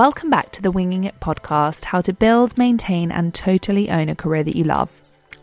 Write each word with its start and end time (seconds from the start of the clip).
Welcome 0.00 0.30
back 0.30 0.50
to 0.52 0.62
the 0.62 0.70
Winging 0.70 1.04
It 1.04 1.20
podcast 1.20 1.84
how 1.84 2.00
to 2.00 2.14
build, 2.14 2.56
maintain, 2.56 3.12
and 3.12 3.34
totally 3.34 3.90
own 3.90 4.08
a 4.08 4.14
career 4.14 4.42
that 4.42 4.56
you 4.56 4.64
love. 4.64 4.88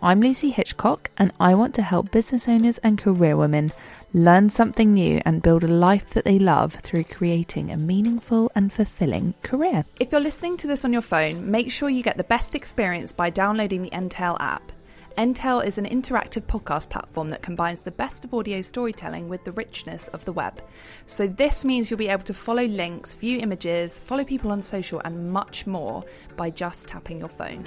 I'm 0.02 0.20
Lucy 0.20 0.50
Hitchcock, 0.50 1.12
and 1.16 1.32
I 1.40 1.54
want 1.54 1.76
to 1.76 1.84
help 1.84 2.10
business 2.10 2.48
owners 2.48 2.80
and 2.80 2.98
career 2.98 3.38
women 3.38 3.72
learn 4.16 4.50
something 4.50 4.96
new 4.96 5.22
and 5.26 5.44
build 5.44 5.64
a 5.64 5.68
life 5.68 6.10
that 6.16 6.26
they 6.26 6.40
love 6.40 6.74
through 6.74 7.04
creating 7.04 7.72
a 7.72 7.78
meaningful 7.78 8.52
and 8.56 8.74
fulfilling 8.74 9.36
career. 9.44 9.86
If 10.00 10.12
you're 10.12 10.20
listening 10.20 10.58
to 10.58 10.66
this 10.66 10.84
on 10.84 10.92
your 10.92 11.04
phone, 11.04 11.52
make 11.52 11.72
sure 11.72 11.92
you 11.92 12.02
get 12.02 12.18
the 12.18 12.24
best 12.24 12.56
experience 12.56 13.14
by 13.14 13.30
downloading 13.30 13.84
the 13.84 13.92
Entale 13.92 14.38
app. 14.40 14.72
Entale 15.18 15.66
is 15.66 15.80
an 15.80 15.86
interactive 15.86 16.44
podcast 16.44 16.90
platform 16.90 17.32
that 17.32 17.42
combines 17.42 17.82
the 17.82 17.90
best 17.90 18.24
of 18.24 18.36
audio 18.36 18.62
storytelling 18.62 19.28
with 19.28 19.44
the 19.46 19.52
richness 19.54 20.08
of 20.10 20.24
the 20.26 20.32
web. 20.32 20.62
So, 21.08 21.26
this 21.26 21.66
means 21.66 21.90
you'll 21.90 21.98
be 21.98 22.08
able 22.08 22.26
to 22.26 22.36
follow 22.36 22.66
links, 22.66 23.16
view 23.16 23.40
images, 23.40 23.98
follow 23.98 24.24
people 24.24 24.52
on 24.52 24.62
social, 24.62 25.02
and 25.04 25.32
much 25.32 25.66
more 25.66 26.04
by 26.36 26.52
just 26.52 26.88
tapping 26.88 27.18
your 27.18 27.30
phone. 27.30 27.66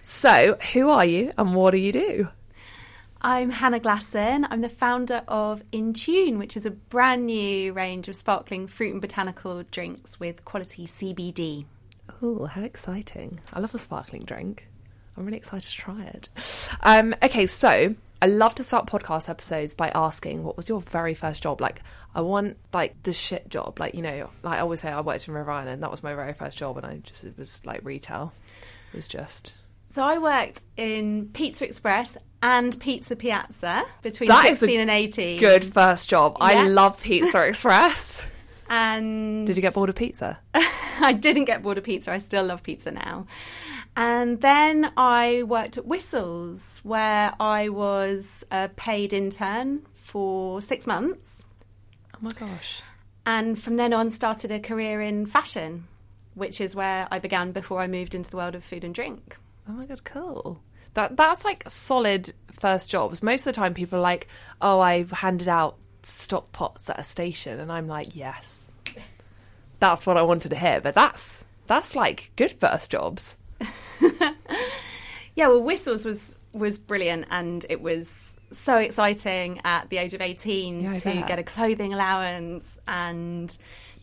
So, 0.00 0.56
who 0.72 0.88
are 0.88 1.04
you 1.04 1.32
and 1.36 1.54
what 1.54 1.72
do 1.72 1.76
you 1.76 1.92
do? 1.92 2.28
I'm 3.20 3.50
Hannah 3.50 3.80
Glasson. 3.80 4.46
I'm 4.50 4.62
the 4.62 4.70
founder 4.70 5.22
of 5.28 5.62
Intune, 5.70 6.38
which 6.38 6.56
is 6.56 6.64
a 6.64 6.70
brand 6.70 7.26
new 7.26 7.74
range 7.74 8.08
of 8.08 8.16
sparkling 8.16 8.66
fruit 8.66 8.92
and 8.92 9.02
botanical 9.02 9.62
drinks 9.64 10.18
with 10.18 10.46
quality 10.46 10.86
CBD. 10.86 11.66
Oh, 12.22 12.46
how 12.46 12.62
exciting! 12.62 13.40
I 13.52 13.60
love 13.60 13.74
a 13.74 13.78
sparkling 13.78 14.22
drink. 14.22 14.66
I'm 15.18 15.24
really 15.24 15.38
excited 15.38 15.68
to 15.68 15.76
try 15.76 16.04
it. 16.04 16.28
Um, 16.82 17.14
okay, 17.22 17.46
so 17.46 17.94
I 18.22 18.26
love 18.26 18.54
to 18.56 18.62
start 18.64 18.86
podcast 18.86 19.28
episodes 19.28 19.74
by 19.74 19.90
asking, 19.94 20.44
what 20.44 20.56
was 20.56 20.68
your 20.68 20.80
very 20.80 21.14
first 21.14 21.42
job? 21.42 21.60
Like, 21.60 21.82
I 22.14 22.20
want 22.20 22.56
like 22.72 23.02
the 23.02 23.12
shit 23.12 23.48
job. 23.48 23.80
Like, 23.80 23.94
you 23.94 24.02
know, 24.02 24.30
like 24.42 24.58
I 24.58 24.60
always 24.60 24.80
say, 24.80 24.90
I 24.90 25.00
worked 25.00 25.26
in 25.26 25.34
River 25.34 25.50
Island. 25.50 25.82
That 25.82 25.90
was 25.90 26.02
my 26.02 26.14
very 26.14 26.32
first 26.32 26.56
job, 26.56 26.76
and 26.76 26.86
I 26.86 26.96
just 26.98 27.24
it 27.24 27.36
was 27.36 27.64
like 27.66 27.80
retail. 27.84 28.32
It 28.92 28.96
was 28.96 29.08
just. 29.08 29.54
So 29.90 30.02
I 30.02 30.18
worked 30.18 30.60
in 30.76 31.30
Pizza 31.32 31.64
Express 31.64 32.16
and 32.42 32.78
Pizza 32.78 33.16
Piazza 33.16 33.84
between 34.02 34.28
That 34.28 34.46
is 34.46 34.58
a 34.58 34.66
16 34.66 34.80
and 34.80 34.90
18. 34.90 35.40
Good 35.40 35.64
first 35.64 36.08
job. 36.08 36.36
I 36.40 36.68
love 36.68 37.00
Pizza 37.02 37.42
Express. 37.48 38.24
And 38.70 39.46
Did 39.46 39.56
you 39.56 39.62
get 39.62 39.74
bored 39.74 39.88
of 39.88 39.94
pizza? 39.94 40.38
I 40.54 41.14
didn't 41.14 41.46
get 41.46 41.62
bored 41.62 41.78
of 41.78 41.84
pizza. 41.84 42.12
I 42.12 42.18
still 42.18 42.44
love 42.44 42.62
pizza 42.62 42.90
now. 42.90 43.26
And 43.98 44.40
then 44.40 44.92
I 44.96 45.42
worked 45.42 45.76
at 45.76 45.84
Whistles, 45.84 46.78
where 46.84 47.34
I 47.40 47.68
was 47.68 48.44
a 48.48 48.68
paid 48.68 49.12
intern 49.12 49.86
for 49.96 50.62
six 50.62 50.86
months. 50.86 51.44
Oh 52.14 52.18
my 52.20 52.30
gosh. 52.30 52.80
And 53.26 53.60
from 53.60 53.74
then 53.74 53.92
on, 53.92 54.12
started 54.12 54.52
a 54.52 54.60
career 54.60 55.00
in 55.00 55.26
fashion, 55.26 55.88
which 56.34 56.60
is 56.60 56.76
where 56.76 57.08
I 57.10 57.18
began 57.18 57.50
before 57.50 57.80
I 57.80 57.88
moved 57.88 58.14
into 58.14 58.30
the 58.30 58.36
world 58.36 58.54
of 58.54 58.62
food 58.62 58.84
and 58.84 58.94
drink. 58.94 59.36
Oh 59.68 59.72
my 59.72 59.84
god, 59.84 60.04
cool. 60.04 60.60
That 60.94 61.16
that's 61.16 61.44
like 61.44 61.68
solid 61.68 62.32
first 62.52 62.88
jobs. 62.88 63.20
Most 63.20 63.40
of 63.40 63.46
the 63.46 63.52
time, 63.52 63.74
people 63.74 63.98
are 63.98 64.02
like, 64.02 64.28
"Oh, 64.62 64.78
I've 64.78 65.10
handed 65.10 65.48
out 65.48 65.76
stock 66.04 66.52
pots 66.52 66.88
at 66.88 67.00
a 67.00 67.02
station," 67.02 67.58
and 67.58 67.72
I'm 67.72 67.88
like, 67.88 68.14
"Yes, 68.14 68.70
that's 69.80 70.06
what 70.06 70.16
I 70.16 70.22
wanted 70.22 70.50
to 70.50 70.56
hear." 70.56 70.80
But 70.80 70.94
that's 70.94 71.44
that's 71.66 71.96
like 71.96 72.30
good 72.36 72.52
first 72.52 72.92
jobs. 72.92 73.36
Yeah, 75.34 75.48
well, 75.48 75.62
Whistles 75.62 76.04
was 76.04 76.34
was 76.52 76.78
brilliant, 76.78 77.26
and 77.30 77.64
it 77.70 77.80
was 77.80 78.36
so 78.50 78.76
exciting 78.78 79.60
at 79.62 79.88
the 79.88 79.98
age 79.98 80.12
of 80.14 80.20
eighteen 80.20 80.80
Yeah, 80.80 80.98
to 80.98 81.24
get 81.28 81.38
a 81.38 81.44
clothing 81.44 81.94
allowance 81.94 82.78
and 82.88 83.56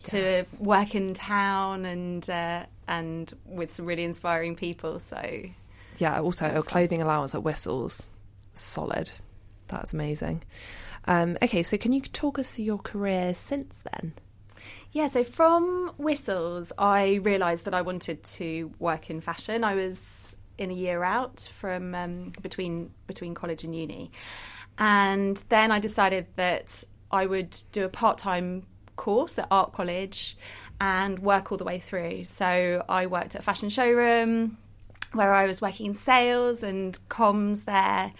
to 0.04 0.18
Yes. 0.18 0.58
work 0.60 0.94
in 0.94 1.12
town 1.12 1.84
and 1.84 2.28
uh, 2.30 2.64
and 2.88 3.32
with 3.44 3.70
some 3.70 3.84
really 3.84 4.04
inspiring 4.04 4.56
people. 4.56 4.98
So 4.98 5.20
Yeah. 5.98 6.20
Also, 6.20 6.50
a 6.54 6.62
clothing 6.62 7.02
allowance 7.02 7.34
at 7.34 7.42
Whistles, 7.42 8.06
solid. 8.54 9.10
That's 9.68 9.92
amazing. 9.92 10.42
Um, 11.06 11.36
okay, 11.42 11.62
so 11.62 11.76
can 11.76 11.92
you 11.92 12.00
talk 12.00 12.38
us 12.38 12.48
through 12.50 12.64
your 12.64 12.78
career 12.78 13.34
since 13.34 13.78
then? 13.92 14.14
Yeah, 14.96 15.08
so 15.08 15.24
from 15.24 15.92
Whistles, 15.98 16.72
I 16.78 17.16
realised 17.16 17.66
that 17.66 17.74
I 17.74 17.82
wanted 17.82 18.24
to 18.38 18.72
work 18.78 19.10
in 19.10 19.20
fashion. 19.20 19.62
I 19.62 19.74
was 19.74 20.34
in 20.56 20.70
a 20.70 20.72
year 20.72 21.02
out 21.02 21.50
from 21.60 21.94
um, 21.94 22.32
between 22.40 22.92
between 23.06 23.34
college 23.34 23.62
and 23.62 23.76
uni, 23.76 24.10
and 24.78 25.36
then 25.50 25.70
I 25.70 25.80
decided 25.80 26.28
that 26.36 26.82
I 27.10 27.26
would 27.26 27.54
do 27.72 27.84
a 27.84 27.90
part 27.90 28.16
time 28.16 28.62
course 28.96 29.38
at 29.38 29.48
art 29.50 29.74
college 29.74 30.38
and 30.80 31.18
work 31.18 31.52
all 31.52 31.58
the 31.58 31.64
way 31.64 31.78
through. 31.78 32.24
So 32.24 32.82
I 32.88 33.04
worked 33.04 33.34
at 33.34 33.42
a 33.42 33.44
fashion 33.44 33.68
showroom 33.68 34.56
where 35.12 35.34
I 35.34 35.46
was 35.46 35.60
working 35.60 35.86
in 35.88 35.94
sales 35.94 36.62
and 36.62 36.98
comms 37.10 37.66
there. 37.66 38.14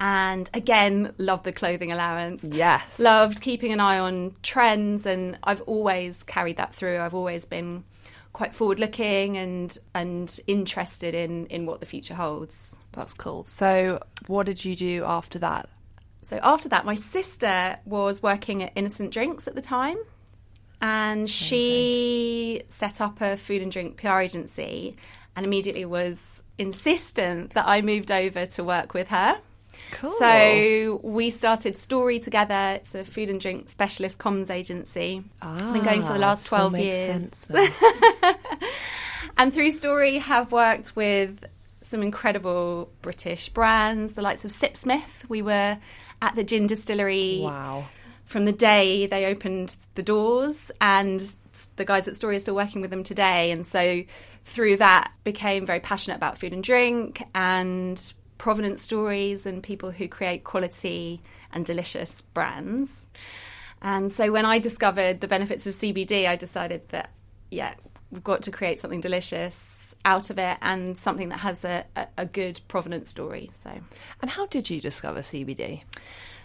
And 0.00 0.48
again, 0.54 1.12
loved 1.18 1.44
the 1.44 1.52
clothing 1.52 1.92
allowance 1.92 2.42
Yes. 2.42 2.98
loved 2.98 3.42
keeping 3.42 3.70
an 3.72 3.80
eye 3.80 3.98
on 3.98 4.34
trends 4.42 5.04
and 5.06 5.38
I've 5.44 5.60
always 5.62 6.22
carried 6.22 6.56
that 6.56 6.74
through. 6.74 7.00
I've 7.00 7.14
always 7.14 7.44
been 7.44 7.84
quite 8.32 8.54
forward 8.54 8.78
looking 8.78 9.36
and 9.36 9.76
and 9.94 10.40
interested 10.46 11.14
in 11.14 11.46
in 11.46 11.66
what 11.66 11.80
the 11.80 11.86
future 11.86 12.14
holds. 12.14 12.76
That's 12.92 13.12
cool. 13.12 13.44
So, 13.44 14.02
what 14.26 14.46
did 14.46 14.64
you 14.64 14.74
do 14.74 15.04
after 15.04 15.38
that? 15.40 15.68
So 16.22 16.38
after 16.42 16.68
that 16.70 16.84
my 16.84 16.94
sister 16.94 17.78
was 17.84 18.22
working 18.22 18.62
at 18.62 18.72
Innocent 18.74 19.12
Drinks 19.12 19.48
at 19.48 19.54
the 19.54 19.62
time 19.62 19.98
and 20.80 21.28
she 21.28 22.62
set 22.68 23.00
up 23.00 23.20
a 23.20 23.36
food 23.36 23.62
and 23.62 23.70
drink 23.72 23.96
PR 23.96 24.20
agency 24.20 24.96
and 25.36 25.44
immediately 25.44 25.84
was 25.84 26.42
insistent 26.58 27.54
that 27.54 27.66
I 27.66 27.82
moved 27.82 28.10
over 28.10 28.46
to 28.46 28.64
work 28.64 28.94
with 28.94 29.08
her. 29.08 29.38
Cool. 29.92 30.14
So 30.18 31.00
we 31.02 31.30
started 31.30 31.76
Story 31.76 32.18
together. 32.18 32.78
It's 32.80 32.94
a 32.94 33.04
food 33.04 33.28
and 33.28 33.40
drink 33.40 33.68
specialist 33.68 34.18
comms 34.18 34.50
agency. 34.50 35.24
ah, 35.42 35.72
been 35.72 35.84
going 35.84 36.02
for 36.02 36.12
the 36.12 36.18
last 36.18 36.48
12 36.48 36.72
makes 36.72 37.50
years. 37.50 37.50
And 39.40 39.54
through 39.54 39.70
Story, 39.70 40.18
have 40.18 40.52
worked 40.52 40.94
with 40.94 41.46
some 41.80 42.02
incredible 42.02 42.92
British 43.00 43.48
brands, 43.48 44.12
the 44.12 44.20
likes 44.20 44.44
of 44.44 44.52
Sipsmith. 44.52 45.28
We 45.30 45.40
were 45.40 45.78
at 46.20 46.34
the 46.34 46.44
gin 46.44 46.66
distillery 46.66 47.40
wow. 47.42 47.86
from 48.26 48.44
the 48.44 48.52
day 48.52 49.06
they 49.06 49.24
opened 49.24 49.76
the 49.94 50.02
doors, 50.02 50.70
and 50.78 51.36
the 51.76 51.86
guys 51.86 52.06
at 52.06 52.16
Story 52.16 52.36
are 52.36 52.40
still 52.40 52.54
working 52.54 52.82
with 52.82 52.90
them 52.90 53.02
today. 53.02 53.50
And 53.50 53.66
so 53.66 54.02
through 54.44 54.76
that, 54.76 55.10
became 55.24 55.64
very 55.64 55.80
passionate 55.80 56.16
about 56.16 56.36
food 56.36 56.52
and 56.52 56.62
drink 56.62 57.22
and 57.34 58.12
provenance 58.40 58.80
stories 58.80 59.44
and 59.44 59.62
people 59.62 59.90
who 59.90 60.08
create 60.08 60.44
quality 60.44 61.20
and 61.52 61.66
delicious 61.66 62.22
brands. 62.22 63.04
And 63.82 64.10
so 64.10 64.32
when 64.32 64.46
I 64.46 64.58
discovered 64.58 65.20
the 65.20 65.28
benefits 65.28 65.66
of 65.66 65.74
CBD, 65.74 66.26
I 66.26 66.36
decided 66.36 66.88
that, 66.88 67.10
yeah, 67.50 67.74
we've 68.10 68.24
got 68.24 68.40
to 68.44 68.50
create 68.50 68.80
something 68.80 69.02
delicious 69.02 69.94
out 70.06 70.30
of 70.30 70.38
it 70.38 70.56
and 70.62 70.96
something 70.96 71.28
that 71.28 71.40
has 71.40 71.66
a, 71.66 71.84
a, 71.94 72.06
a 72.16 72.24
good 72.24 72.62
provenance 72.66 73.10
story. 73.10 73.50
So. 73.52 73.70
And 74.22 74.30
how 74.30 74.46
did 74.46 74.70
you 74.70 74.80
discover 74.80 75.20
CBD? 75.20 75.82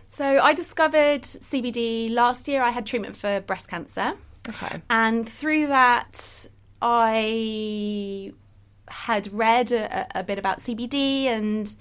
So 0.09 0.39
I 0.39 0.53
discovered 0.53 1.22
CBD 1.22 2.12
last 2.12 2.50
year. 2.50 2.62
I 2.62 2.72
had 2.72 2.85
treatment 2.85 3.16
for 3.16 3.39
breast 3.39 3.69
cancer, 3.69 4.15
Okay. 4.50 4.81
and 4.89 5.27
through 5.27 5.68
that, 5.68 6.47
I 6.81 8.33
had 8.87 9.31
read 9.33 9.71
a, 9.71 10.07
a 10.19 10.23
bit 10.23 10.37
about 10.39 10.59
CBD 10.59 11.25
and 11.25 11.75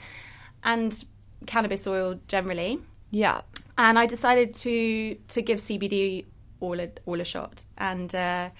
and 0.62 1.04
cannabis 1.46 1.86
oil 1.86 2.18
generally, 2.28 2.78
Yeah. 3.10 3.42
and 3.76 3.98
I 3.98 4.06
decided 4.06 4.54
to 4.54 5.16
to 5.28 5.42
give 5.42 5.58
CBD 5.58 6.24
all 6.60 6.80
a 6.80 6.88
all 7.06 7.20
a 7.20 7.24
shot 7.24 7.64
and. 7.78 8.14
Uh, 8.14 8.50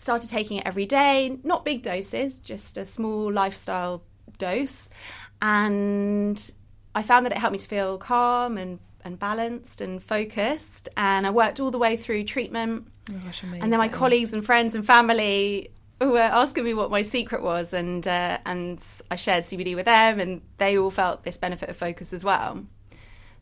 started 0.00 0.30
taking 0.30 0.58
it 0.58 0.62
every 0.64 0.86
day, 0.86 1.36
not 1.42 1.64
big 1.64 1.82
doses, 1.82 2.38
just 2.38 2.76
a 2.76 2.86
small 2.86 3.32
lifestyle 3.32 4.00
dose. 4.38 4.88
And 5.42 6.52
I 6.94 7.02
found 7.02 7.26
that 7.26 7.32
it 7.32 7.38
helped 7.38 7.52
me 7.52 7.58
to 7.58 7.66
feel 7.66 7.98
calm 7.98 8.58
and, 8.58 8.78
and 9.04 9.18
balanced 9.18 9.80
and 9.80 10.00
focused. 10.00 10.88
And 10.96 11.26
I 11.26 11.30
worked 11.30 11.58
all 11.58 11.72
the 11.72 11.78
way 11.78 11.96
through 11.96 12.22
treatment. 12.24 12.86
Oh 13.10 13.14
gosh, 13.24 13.42
amazing. 13.42 13.62
And 13.62 13.72
then 13.72 13.78
my 13.80 13.88
colleagues 13.88 14.32
and 14.32 14.46
friends 14.46 14.76
and 14.76 14.86
family 14.86 15.70
were 16.06 16.18
asking 16.18 16.64
me 16.64 16.74
what 16.74 16.90
my 16.90 17.02
secret 17.02 17.42
was, 17.42 17.72
and 17.72 18.06
uh, 18.06 18.38
and 18.46 18.82
I 19.10 19.16
shared 19.16 19.44
CBD 19.44 19.74
with 19.74 19.86
them, 19.86 20.20
and 20.20 20.42
they 20.58 20.78
all 20.78 20.90
felt 20.90 21.24
this 21.24 21.36
benefit 21.36 21.68
of 21.68 21.76
focus 21.76 22.12
as 22.12 22.22
well. 22.24 22.64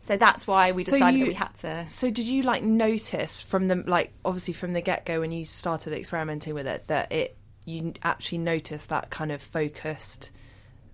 So 0.00 0.17
that's 0.17 0.47
why 0.47 0.73
we 0.73 0.82
So 0.85 0.93
decided 0.97 1.19
you- 1.19 1.25
that 1.25 1.29
we 1.29 1.35
had 1.35 1.55
to. 1.56 1.85
So 1.88 2.11
did 2.11 2.26
you 2.26 2.43
like 2.43 2.62
notice 2.62 3.43
from 3.43 3.69
the 3.69 3.76
like 3.87 4.12
obviously 4.25 4.55
from 4.55 4.73
the 4.73 4.81
get 4.81 5.05
go 5.05 5.20
when 5.20 5.31
you 5.32 5.44
started 5.44 5.93
experimenting 5.93 6.55
with 6.55 6.67
it 6.67 6.87
that 6.88 7.11
it 7.12 7.37
you 7.64 7.93
actually 8.05 8.38
noticed 8.38 8.91
that 8.91 9.11
kind 9.11 9.32
of 9.32 9.43
focused 9.43 10.31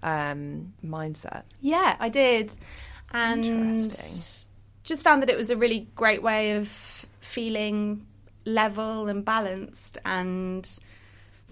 um 0.03 0.73
mindset? 0.85 1.43
Yeah, 1.61 1.97
I 2.00 2.09
did. 2.09 2.55
And 3.12 3.44
Interesting. 3.44 4.49
just 4.85 5.05
found 5.05 5.23
that 5.23 5.29
it 5.31 5.37
was 5.37 5.50
a 5.50 5.56
really 5.56 5.88
great 5.94 6.23
way 6.23 6.56
of 6.56 6.69
feeling 7.20 8.06
level 8.47 9.09
and 9.09 9.25
balanced 9.25 9.99
and 10.05 10.69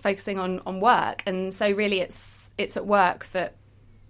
focusing 0.01 0.39
on, 0.39 0.61
on 0.67 0.81
work. 0.81 1.23
And 1.27 1.55
so 1.55 1.71
really 1.71 2.01
it's 2.01 2.53
it's 2.59 2.77
at 2.77 2.87
work 2.87 3.27
that 3.33 3.57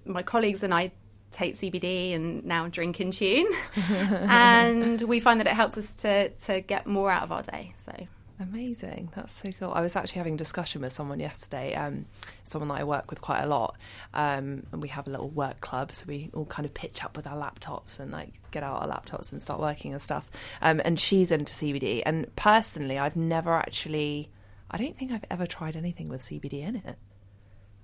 my 0.05 0.23
colleagues 0.23 0.63
and 0.63 0.75
I 0.75 0.93
take 1.33 1.57
CBD 1.57 2.15
and 2.15 2.45
now 2.45 2.69
drink 2.69 2.97
Intune. 2.97 3.47
and 4.29 5.01
we 5.03 5.21
find 5.21 5.41
that 5.41 5.47
it 5.47 5.55
helps 5.55 5.79
us 5.79 5.95
to 5.97 6.31
to 6.31 6.61
get 6.61 6.87
more 6.87 7.11
out 7.11 7.23
of 7.23 7.33
our 7.33 7.43
day. 7.43 7.75
So 7.85 8.07
Amazing. 8.41 9.11
That's 9.15 9.35
so 9.35 9.53
cool. 9.53 9.71
I 9.71 9.83
was 9.83 9.97
actually 9.97 10.19
having 10.19 10.35
a 10.35 10.39
discussion 10.39 10.81
with 10.81 10.95
someone 10.95 11.21
yesterday, 11.21 11.75
um, 11.75 12.07
someone 12.45 12.69
that 12.69 12.81
I 12.81 12.85
work 12.85 13.11
with 13.11 13.21
quite 13.21 13.43
a 13.43 13.47
lot. 13.47 13.77
Um, 14.15 14.67
and 14.73 14.81
we 14.81 14.89
have 14.89 15.07
a 15.07 15.11
little 15.11 15.29
work 15.29 15.61
club, 15.61 15.93
so 15.93 16.07
we 16.09 16.31
all 16.33 16.47
kind 16.47 16.65
of 16.65 16.73
pitch 16.73 17.05
up 17.05 17.19
with 17.19 17.27
our 17.27 17.37
laptops 17.37 18.01
and 18.01 18.11
like 18.11 18.33
get 18.51 18.63
out 18.63 18.81
our 18.81 18.89
laptops 18.89 19.31
and 19.33 19.43
start 19.43 19.61
working 19.61 19.93
and 19.93 20.01
stuff. 20.01 20.31
Um, 20.63 20.81
and 20.83 20.99
she's 20.99 21.31
into 21.31 21.53
CBD. 21.53 22.03
And 22.07 22.35
personally, 22.35 22.99
I've 22.99 23.15
never 23.15 23.53
actually, 23.53 24.31
I 24.71 24.79
don't 24.79 24.97
think 24.97 25.13
I've 25.13 25.25
ever 25.31 25.47
tried 25.47 25.77
anything 25.77 26.09
with 26.09 26.21
CBD 26.21 26.63
in 26.63 26.77
it. 26.77 26.97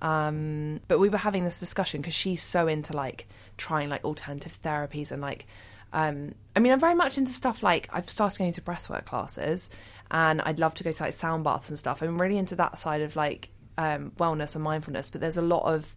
Um, 0.02 0.80
but 0.88 0.98
we 0.98 1.08
were 1.08 1.18
having 1.18 1.44
this 1.44 1.58
discussion 1.58 2.00
because 2.00 2.14
she's 2.14 2.42
so 2.42 2.66
into 2.66 2.94
like 2.94 3.26
trying 3.56 3.88
like 3.88 4.04
alternative 4.04 4.58
therapies 4.62 5.10
and 5.10 5.22
like 5.22 5.46
um, 5.92 6.34
I 6.54 6.60
mean, 6.60 6.72
I'm 6.72 6.80
very 6.80 6.94
much 6.94 7.16
into 7.16 7.32
stuff 7.32 7.62
like 7.62 7.88
I've 7.92 8.10
started 8.10 8.38
going 8.38 8.52
to 8.52 8.60
breathwork 8.60 9.06
classes, 9.06 9.70
and 10.10 10.42
I'd 10.42 10.58
love 10.58 10.74
to 10.74 10.84
go 10.84 10.92
to 10.92 11.02
like 11.02 11.12
sound 11.12 11.44
baths 11.44 11.68
and 11.68 11.78
stuff. 11.78 12.02
I'm 12.02 12.18
really 12.20 12.36
into 12.36 12.56
that 12.56 12.78
side 12.78 13.00
of 13.00 13.16
like 13.16 13.48
um, 13.78 14.12
wellness 14.18 14.54
and 14.56 14.64
mindfulness, 14.64 15.10
but 15.10 15.20
there's 15.20 15.38
a 15.38 15.42
lot 15.42 15.62
of 15.62 15.94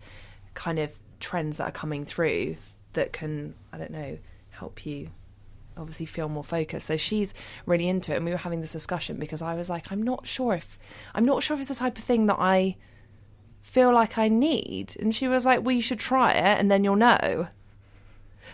kind 0.53 0.79
of 0.79 0.95
trends 1.19 1.57
that 1.57 1.67
are 1.67 1.71
coming 1.71 2.05
through 2.05 2.55
that 2.93 3.13
can, 3.13 3.55
I 3.73 3.77
don't 3.77 3.91
know, 3.91 4.17
help 4.51 4.85
you 4.85 5.09
obviously 5.79 6.05
feel 6.05 6.29
more 6.29 6.43
focused. 6.43 6.87
So 6.87 6.97
she's 6.97 7.33
really 7.65 7.87
into 7.87 8.13
it, 8.13 8.17
and 8.17 8.25
we 8.25 8.31
were 8.31 8.37
having 8.37 8.61
this 8.61 8.73
discussion 8.73 9.17
because 9.17 9.41
I 9.41 9.55
was 9.55 9.69
like, 9.69 9.91
I'm 9.91 10.03
not 10.03 10.27
sure 10.27 10.53
if 10.53 10.77
I'm 11.15 11.25
not 11.25 11.43
sure 11.43 11.55
if 11.55 11.61
it's 11.61 11.69
the 11.69 11.75
type 11.75 11.97
of 11.97 12.03
thing 12.03 12.27
that 12.27 12.37
I 12.39 12.77
feel 13.61 13.93
like 13.93 14.17
I 14.17 14.27
need, 14.27 14.95
and 14.99 15.15
she 15.15 15.27
was 15.27 15.45
like, 15.45 15.63
Well, 15.63 15.75
you 15.75 15.81
should 15.81 15.99
try 15.99 16.33
it, 16.33 16.59
and 16.59 16.69
then 16.69 16.83
you'll 16.83 16.95
know. 16.95 17.47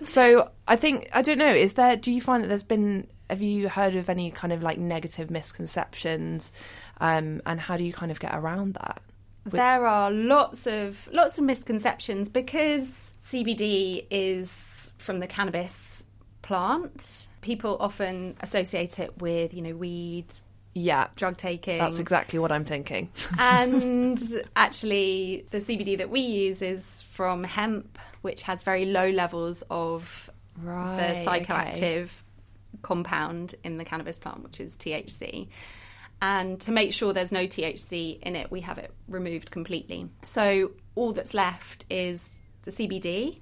So 0.03 0.51
I 0.67 0.75
think 0.75 1.07
I 1.13 1.21
don't 1.21 1.37
know. 1.37 1.53
Is 1.53 1.73
there? 1.73 1.95
Do 1.95 2.11
you 2.11 2.19
find 2.19 2.43
that 2.43 2.49
there's 2.49 2.63
been? 2.63 3.07
Have 3.29 3.41
you 3.41 3.69
heard 3.69 3.95
of 3.95 4.09
any 4.09 4.29
kind 4.29 4.51
of 4.51 4.61
like 4.61 4.77
negative 4.77 5.31
misconceptions? 5.31 6.51
Um, 6.99 7.41
and 7.45 7.61
how 7.61 7.77
do 7.77 7.85
you 7.85 7.93
kind 7.93 8.11
of 8.11 8.19
get 8.19 8.35
around 8.35 8.73
that? 8.73 9.01
There 9.45 9.85
are 9.85 10.11
lots 10.11 10.65
of 10.65 11.07
lots 11.13 11.37
of 11.37 11.43
misconceptions 11.43 12.29
because 12.29 13.13
CBD 13.23 14.05
is 14.09 14.91
from 14.97 15.19
the 15.19 15.27
cannabis 15.27 16.03
plant. 16.45 17.27
People 17.41 17.75
often 17.79 18.37
associate 18.39 18.99
it 18.99 19.19
with, 19.19 19.53
you 19.53 19.61
know, 19.63 19.75
weed, 19.75 20.25
Yeah, 20.73 21.07
drug 21.15 21.37
taking. 21.37 21.79
that's 21.79 21.99
exactly 21.99 22.37
what 22.39 22.51
I'm 22.51 22.65
thinking. 22.65 23.09
and 23.39 24.21
actually, 24.55 25.45
the 25.49 25.57
CBD 25.57 25.97
that 25.97 26.09
we 26.09 26.19
use 26.19 26.61
is 26.61 27.03
from 27.09 27.43
hemp, 27.43 27.97
which 28.21 28.43
has 28.43 28.61
very 28.63 28.85
low 28.85 29.09
levels 29.09 29.63
of 29.71 30.29
right. 30.61 30.97
the 30.97 31.29
psychoactive 31.29 32.09
compound 32.83 33.55
in 33.63 33.77
the 33.77 33.85
cannabis 33.85 34.19
plant, 34.19 34.43
which 34.43 34.59
is 34.59 34.75
THC. 34.77 35.47
And 36.21 36.61
to 36.61 36.71
make 36.71 36.93
sure 36.93 37.11
there's 37.11 37.31
no 37.31 37.45
THC 37.47 38.21
in 38.21 38.35
it, 38.35 38.51
we 38.51 38.61
have 38.61 38.77
it 38.77 38.91
removed 39.07 39.49
completely. 39.51 40.09
So 40.21 40.71
all 40.93 41.11
that's 41.11 41.33
left 41.33 41.85
is 41.89 42.25
the 42.63 42.71
CBD, 42.71 43.39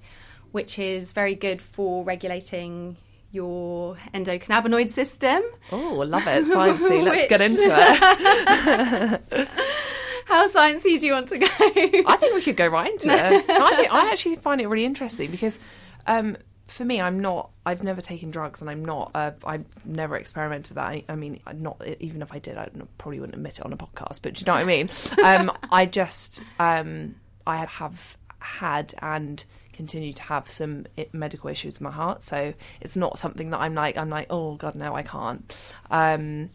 which 0.54 0.78
is 0.78 1.10
very 1.12 1.34
good 1.34 1.60
for 1.60 2.04
regulating 2.04 2.96
your 3.32 3.96
endocannabinoid 4.14 4.88
system. 4.88 5.42
Oh, 5.72 6.04
love 6.06 6.24
it. 6.28 6.44
Sciencey. 6.46 7.02
Let's 7.02 7.22
Which- 7.22 7.28
get 7.28 7.40
into 7.40 7.64
it. 7.66 9.48
How 10.26 10.48
sciencey 10.48 11.00
do 11.00 11.06
you 11.06 11.12
want 11.12 11.28
to 11.30 11.38
go? 11.38 11.46
I 11.50 12.16
think 12.20 12.36
we 12.36 12.40
could 12.42 12.56
go 12.56 12.68
right 12.68 12.92
into 12.92 13.08
it. 13.10 13.48
No, 13.48 13.66
I 13.66 13.74
think 13.74 13.92
I 13.92 14.10
actually 14.12 14.36
find 14.36 14.60
it 14.60 14.68
really 14.68 14.84
interesting 14.84 15.32
because 15.32 15.58
um, 16.06 16.36
for 16.68 16.84
me, 16.84 17.00
I'm 17.00 17.18
not. 17.18 17.50
I've 17.66 17.82
never 17.82 18.00
taken 18.00 18.30
drugs, 18.30 18.60
and 18.60 18.70
I'm 18.70 18.84
not. 18.84 19.10
Uh, 19.12 19.32
I've 19.44 19.64
never 19.84 20.16
experimented 20.16 20.68
with 20.70 20.76
that. 20.76 20.86
I, 20.86 21.04
I 21.08 21.16
mean, 21.16 21.40
not 21.52 21.84
even 21.98 22.22
if 22.22 22.32
I 22.32 22.38
did, 22.38 22.56
I 22.56 22.68
probably 22.96 23.18
wouldn't 23.18 23.34
admit 23.36 23.58
it 23.58 23.66
on 23.66 23.72
a 23.72 23.76
podcast. 23.76 24.20
But 24.22 24.34
do 24.34 24.40
you 24.42 24.46
know 24.46 24.52
what 24.54 24.62
I 24.62 24.64
mean? 24.64 24.88
Um, 25.24 25.52
I 25.70 25.84
just, 25.86 26.44
um, 26.60 27.16
I 27.44 27.56
have 27.66 28.16
had 28.44 28.94
and 29.00 29.44
continue 29.72 30.12
to 30.12 30.22
have 30.22 30.50
some 30.50 30.86
medical 31.12 31.50
issues 31.50 31.74
with 31.74 31.80
my 31.80 31.90
heart, 31.90 32.22
so 32.22 32.54
it's 32.80 32.96
not 32.96 33.18
something 33.18 33.50
that 33.50 33.60
I'm 33.60 33.74
like. 33.74 33.96
I'm 33.96 34.10
like, 34.10 34.26
oh 34.30 34.54
god, 34.54 34.74
no, 34.74 34.94
I 34.94 35.02
can't. 35.02 35.74
Um, 35.90 36.50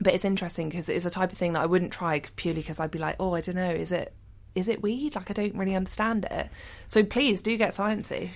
but 0.00 0.14
it's 0.14 0.24
interesting 0.24 0.68
because 0.68 0.88
it's 0.88 1.04
a 1.04 1.10
type 1.10 1.32
of 1.32 1.38
thing 1.38 1.54
that 1.54 1.62
I 1.62 1.66
wouldn't 1.66 1.92
try 1.92 2.20
purely 2.36 2.60
because 2.60 2.80
I'd 2.80 2.90
be 2.90 2.98
like, 2.98 3.16
oh, 3.20 3.34
I 3.34 3.40
don't 3.40 3.56
know, 3.56 3.70
is 3.70 3.92
it 3.92 4.12
is 4.54 4.68
it 4.68 4.82
weed? 4.82 5.16
Like 5.16 5.30
I 5.30 5.34
don't 5.34 5.56
really 5.56 5.74
understand 5.74 6.26
it. 6.30 6.48
So 6.86 7.02
please 7.02 7.42
do 7.42 7.56
get 7.56 7.72
sciencey. 7.72 8.30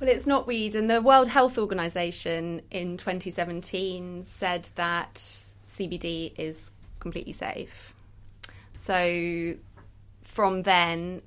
Well, 0.00 0.10
it's 0.10 0.26
not 0.26 0.46
weed, 0.46 0.74
and 0.74 0.90
the 0.90 1.00
World 1.00 1.28
Health 1.28 1.58
Organization 1.58 2.62
in 2.70 2.96
2017 2.96 4.24
said 4.24 4.68
that 4.74 5.14
CBD 5.68 6.32
is 6.36 6.72
completely 6.98 7.32
safe. 7.32 7.94
So 8.74 9.54
from 10.24 10.62
then, 10.62 11.22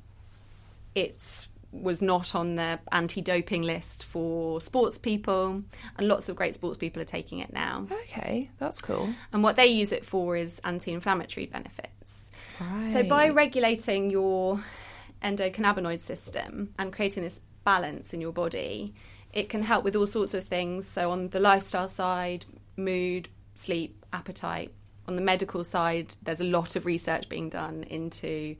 it 0.96 1.48
was 1.72 2.02
not 2.02 2.34
on 2.34 2.56
the 2.56 2.80
anti-doping 2.94 3.62
list 3.62 4.06
for 4.06 4.62
sports 4.62 4.98
people, 4.98 5.62
and 5.98 6.08
lots 6.08 6.30
of 6.30 6.36
great 6.36 6.54
sports 6.54 6.78
people 6.78 7.02
are 7.02 7.06
taking 7.06 7.40
it 7.40 7.52
now. 7.52 7.86
Okay, 7.92 8.50
that's 8.58 8.82
cool. 8.82 9.10
And 9.34 9.44
what 9.44 9.58
they 9.58 9.68
use 9.68 9.92
it 9.92 10.06
for 10.06 10.38
is 10.38 10.60
anti-inflammatory 10.64 11.48
benefits. 11.48 12.32
Right. 12.62 12.94
So 12.94 13.04
by 13.04 13.30
regulating 13.30 14.10
your 14.10 14.64
endocannabinoid 15.22 16.02
system 16.02 16.74
and 16.80 16.94
creating 16.94 17.24
this 17.24 17.42
balance 17.66 18.14
in 18.14 18.22
your 18.22 18.32
body, 18.32 18.94
it 19.34 19.50
can 19.50 19.62
help 19.62 19.84
with 19.84 19.98
all 19.98 20.08
sorts 20.08 20.34
of 20.34 20.46
things. 20.46 20.88
So 20.88 21.12
on 21.12 21.28
the 21.30 21.42
lifestyle 21.42 21.90
side, 21.90 22.46
mood, 22.78 23.28
sleep, 23.56 24.06
appetite. 24.14 24.72
On 25.08 25.16
the 25.16 25.22
medical 25.22 25.64
side, 25.64 26.16
there's 26.24 26.42
a 26.42 26.46
lot 26.46 26.75
of 26.75 26.86
research 26.86 27.28
being 27.28 27.50
done 27.50 27.84
into 27.84 28.56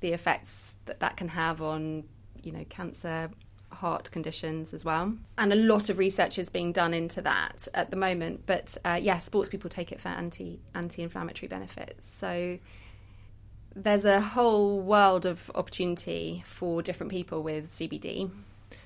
the 0.00 0.12
effects 0.12 0.74
that 0.86 1.00
that 1.00 1.16
can 1.16 1.28
have 1.28 1.62
on, 1.62 2.04
you 2.42 2.52
know, 2.52 2.64
cancer, 2.68 3.30
heart 3.72 4.10
conditions 4.10 4.74
as 4.74 4.84
well. 4.84 5.14
And 5.38 5.52
a 5.52 5.56
lot 5.56 5.88
of 5.88 5.98
research 5.98 6.38
is 6.38 6.48
being 6.48 6.72
done 6.72 6.92
into 6.94 7.22
that 7.22 7.68
at 7.74 7.90
the 7.90 7.96
moment. 7.96 8.42
But 8.46 8.76
uh, 8.84 8.98
yeah, 9.00 9.20
sports 9.20 9.48
people 9.48 9.70
take 9.70 9.92
it 9.92 10.00
for 10.00 10.08
anti 10.08 10.60
anti-inflammatory 10.74 11.48
benefits. 11.48 12.08
So 12.08 12.58
there's 13.74 14.04
a 14.04 14.20
whole 14.20 14.80
world 14.80 15.26
of 15.26 15.50
opportunity 15.54 16.44
for 16.46 16.82
different 16.82 17.10
people 17.10 17.42
with 17.42 17.72
CBD. 17.72 18.30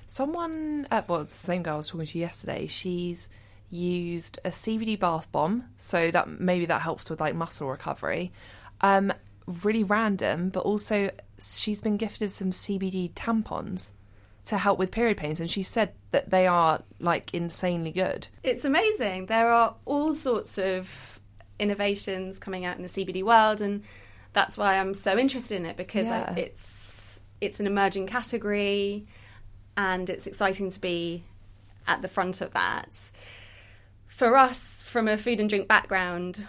Someone, 0.07 0.87
uh, 0.91 1.01
well, 1.07 1.23
the 1.23 1.31
same 1.31 1.63
girl 1.63 1.75
I 1.75 1.77
was 1.77 1.89
talking 1.89 2.05
to 2.05 2.19
yesterday. 2.19 2.67
She's 2.67 3.29
used 3.71 4.39
a 4.45 4.49
CBD 4.49 4.99
bath 4.99 5.31
bomb, 5.31 5.65
so 5.77 6.11
that 6.11 6.29
maybe 6.29 6.67
that 6.67 6.81
helps 6.81 7.09
with 7.09 7.19
like 7.19 7.35
muscle 7.35 7.67
recovery. 7.67 8.31
Um, 8.81 9.11
really 9.47 9.83
random, 9.83 10.49
but 10.49 10.61
also 10.61 11.11
she's 11.39 11.81
been 11.81 11.97
gifted 11.97 12.29
some 12.31 12.51
CBD 12.51 13.11
tampons 13.13 13.91
to 14.45 14.57
help 14.57 14.77
with 14.77 14.91
period 14.91 15.17
pains, 15.17 15.39
and 15.39 15.49
she 15.49 15.63
said 15.63 15.93
that 16.11 16.29
they 16.29 16.47
are 16.47 16.83
like 16.99 17.33
insanely 17.33 17.91
good. 17.91 18.27
It's 18.43 18.65
amazing. 18.65 19.25
There 19.25 19.51
are 19.51 19.75
all 19.85 20.13
sorts 20.13 20.57
of 20.57 21.19
innovations 21.59 22.39
coming 22.39 22.65
out 22.65 22.77
in 22.77 22.83
the 22.83 22.89
CBD 22.89 23.23
world, 23.23 23.61
and 23.61 23.83
that's 24.33 24.57
why 24.57 24.77
I'm 24.77 24.93
so 24.93 25.17
interested 25.17 25.55
in 25.57 25.65
it 25.65 25.77
because 25.77 26.07
I, 26.07 26.33
it's 26.37 27.19
it's 27.41 27.59
an 27.59 27.67
emerging 27.67 28.07
category, 28.07 29.05
and 29.75 30.09
it's 30.09 30.27
exciting 30.27 30.69
to 30.71 30.79
be 30.79 31.23
at 31.87 32.01
the 32.01 32.07
front 32.07 32.41
of 32.41 32.53
that. 32.53 32.89
For 34.07 34.37
us, 34.37 34.81
from 34.83 35.07
a 35.07 35.17
food 35.17 35.39
and 35.39 35.49
drink 35.49 35.67
background, 35.67 36.45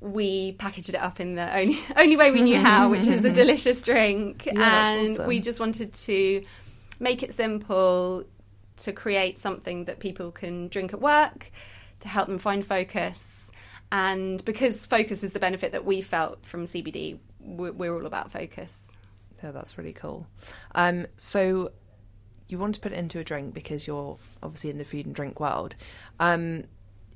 we 0.00 0.52
packaged 0.52 0.88
it 0.90 0.96
up 0.96 1.20
in 1.20 1.34
the 1.34 1.54
only 1.56 1.78
only 1.96 2.16
way 2.16 2.30
we 2.30 2.40
knew 2.42 2.58
how, 2.58 2.88
which 2.88 3.06
is 3.06 3.24
a 3.24 3.30
delicious 3.42 3.82
drink, 3.82 4.46
Yeah, 4.46 4.92
and 4.92 5.12
awesome. 5.12 5.26
we 5.26 5.40
just 5.40 5.60
wanted 5.60 5.92
to 5.92 6.42
make 6.98 7.22
it 7.22 7.34
simple 7.34 8.24
to 8.78 8.92
create 8.92 9.38
something 9.38 9.84
that 9.84 9.98
people 9.98 10.30
can 10.30 10.68
drink 10.68 10.92
at 10.92 11.00
work 11.00 11.50
to 12.00 12.08
help 12.08 12.28
them 12.28 12.38
find 12.38 12.64
focus. 12.64 13.50
And 13.92 14.42
because 14.44 14.86
focus 14.86 15.22
is 15.22 15.32
the 15.32 15.40
benefit 15.40 15.72
that 15.72 15.84
we 15.84 16.00
felt 16.00 16.46
from 16.46 16.64
CBD, 16.64 17.18
we're, 17.40 17.72
we're 17.72 17.94
all 17.94 18.06
about 18.06 18.30
focus. 18.30 18.86
Yeah, 19.42 19.50
that's 19.50 19.76
really 19.76 19.92
cool. 19.92 20.26
Um, 20.74 21.06
so 21.16 21.72
you 22.48 22.58
want 22.58 22.74
to 22.76 22.80
put 22.80 22.92
it 22.92 22.98
into 22.98 23.18
a 23.18 23.24
drink 23.24 23.52
because 23.52 23.86
you're 23.86 24.16
obviously 24.42 24.70
in 24.70 24.78
the 24.78 24.84
food 24.84 25.06
and 25.06 25.14
drink 25.14 25.40
world. 25.40 25.76
Um, 26.20 26.64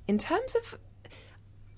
in 0.08 0.18
terms 0.18 0.54
of, 0.54 0.78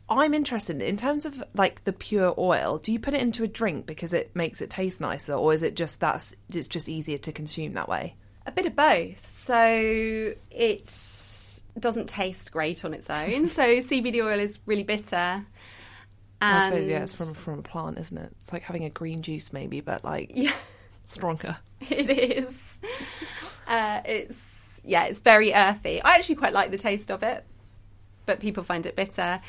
I'm 0.09 0.35
interested 0.35 0.81
in 0.83 0.97
terms 0.97 1.27
of 1.27 1.43
like 1.55 1.83
the 1.85 1.93
pure 1.93 2.35
oil. 2.39 2.79
Do 2.79 2.93
you 2.93 2.99
put 3.01 3.15
it 3.15 3.21
into 3.21 3.43
a 3.43 3.49
drink 3.49 3.87
because 3.87 4.13
it 4.13 4.35
makes 4.37 4.61
it 4.61 4.71
taste 4.71 5.01
nicer, 5.01 5.35
or 5.35 5.53
is 5.53 5.63
it 5.63 5.75
just 5.75 6.01
that's 6.01 6.35
it's 6.53 6.69
just 6.69 6.89
easier 6.89 7.19
to 7.19 7.33
consume 7.33 7.75
that 7.75 7.89
way? 7.89 8.15
A 8.47 8.53
bit 8.53 8.67
of 8.67 8.77
both. 8.77 9.27
So 9.27 10.35
it 10.51 10.85
doesn't 11.79 12.09
taste 12.09 12.53
great 12.53 12.85
on 12.85 12.95
its 12.95 13.11
own. 13.11 13.49
so 13.49 13.63
CBD 13.63 14.25
oil 14.25 14.39
is 14.39 14.61
really 14.67 14.85
bitter. 14.85 15.45
I 16.41 16.65
suppose, 16.65 16.85
yeah, 16.85 17.03
it's 17.03 17.17
from 17.17 17.35
from 17.35 17.59
a 17.59 17.63
plant, 17.63 17.99
isn't 17.99 18.17
it? 18.17 18.33
It's 18.39 18.53
like 18.53 18.63
having 18.63 18.85
a 18.85 18.91
green 18.91 19.23
juice, 19.23 19.53
maybe, 19.53 19.81
but 19.81 20.05
like 20.05 20.33
yeah, 20.35 20.53
stronger. 21.05 21.57
it 21.91 22.11
is. 22.11 22.79
Uh, 23.67 24.03
it's 24.05 24.81
yeah, 24.85 25.05
it's 25.07 25.19
very 25.19 25.53
earthy. 25.53 26.01
I 26.03 26.15
actually 26.15 26.37
quite 26.37 26.53
like 26.53 26.71
the 26.71 26.79
taste 26.79 27.11
of 27.11 27.23
it, 27.23 27.45
but 28.27 28.39
people 28.39 28.65
find 28.65 28.85
it 28.87 28.95
bitter, 28.97 29.41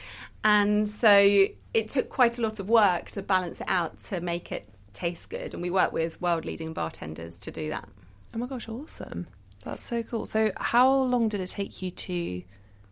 and 0.44 0.90
so 0.90 1.48
it 1.74 1.90
took 1.90 2.10
quite 2.10 2.38
a 2.38 2.42
lot 2.42 2.60
of 2.60 2.70
work 2.70 3.12
to 3.12 3.22
balance 3.22 3.62
it 3.62 3.68
out 3.70 4.00
to 4.06 4.22
make 4.22 4.52
it 4.52 4.68
taste 4.94 5.30
good. 5.30 5.54
And 5.54 5.62
we 5.62 5.70
work 5.70 5.92
with 5.92 6.20
world 6.22 6.46
leading 6.46 6.74
bartenders 6.74 7.38
to 7.40 7.52
do 7.52 7.70
that. 7.70 7.88
Oh 8.34 8.38
my 8.38 8.48
gosh, 8.48 8.68
awesome! 8.68 9.28
That's 9.64 9.84
so 9.84 10.04
cool. 10.04 10.26
So, 10.26 10.52
how 10.58 10.92
long 10.92 11.30
did 11.30 11.42
it 11.42 11.50
take 11.50 11.82
you 11.82 11.92
to 11.92 12.44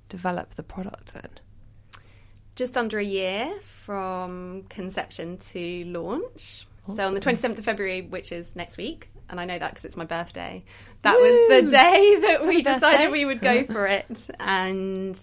develop 0.10 0.56
the 0.56 0.64
product 0.64 1.14
then? 1.14 1.30
just 2.56 2.78
under 2.78 2.98
a 2.98 3.04
year 3.04 3.54
from 3.62 4.64
conception 4.70 5.38
to 5.38 5.84
launch. 5.86 6.66
So 6.96 7.06
on 7.06 7.14
the 7.14 7.20
27th 7.20 7.58
of 7.58 7.66
February, 7.66 8.02
which 8.04 8.32
is 8.32 8.56
next 8.56 8.78
week, 8.78 9.10
and 9.30 9.40
I 9.40 9.46
know 9.46 9.58
that 9.58 9.72
because 9.72 9.86
it's 9.86 9.98
my 9.98 10.06
birthday, 10.06 10.64
that 11.02 11.16
was 11.16 11.64
the 11.64 11.72
day 11.72 12.20
that 12.22 12.46
we 12.46 12.58
Happy 12.58 12.62
decided 12.62 12.98
birthday. 12.98 13.12
we 13.12 13.26
would 13.26 13.42
go 13.42 13.64
for 13.64 13.88
it. 13.88 14.30
And 14.40 15.18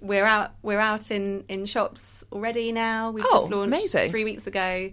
we're 0.00 0.24
out 0.26 0.52
we're 0.62 0.80
out 0.80 1.10
in, 1.10 1.44
in 1.48 1.66
shops 1.66 2.24
already 2.32 2.72
now. 2.72 3.10
We've 3.10 3.24
Oh, 3.26 3.40
just 3.40 3.52
launched 3.52 3.66
amazing. 3.68 4.10
three 4.10 4.24
weeks 4.24 4.46
ago. 4.46 4.90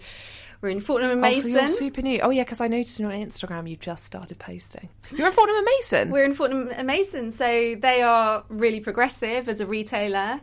We're 0.61 0.69
in 0.69 0.79
Fortnum 0.79 1.11
and 1.11 1.19
Oh, 1.19 1.21
Mason. 1.21 1.41
so 1.41 1.47
you're 1.59 1.67
super 1.67 2.01
new. 2.01 2.19
Oh 2.21 2.29
yeah, 2.31 2.43
because 2.43 2.61
I 2.61 2.67
noticed 2.67 2.99
on 3.01 3.11
Instagram 3.11 3.69
you 3.69 3.75
just 3.75 4.03
started 4.05 4.39
posting. 4.39 4.89
You're 5.11 5.27
in 5.27 5.33
Fortnum 5.33 5.57
and 5.57 5.65
Mason. 5.65 6.09
We're 6.11 6.25
in 6.25 6.33
Fortnum 6.33 6.69
and 6.73 6.87
Mason, 6.87 7.31
so 7.31 7.45
they 7.45 8.01
are 8.01 8.43
really 8.49 8.79
progressive 8.79 9.47
as 9.49 9.61
a 9.61 9.65
retailer. 9.67 10.39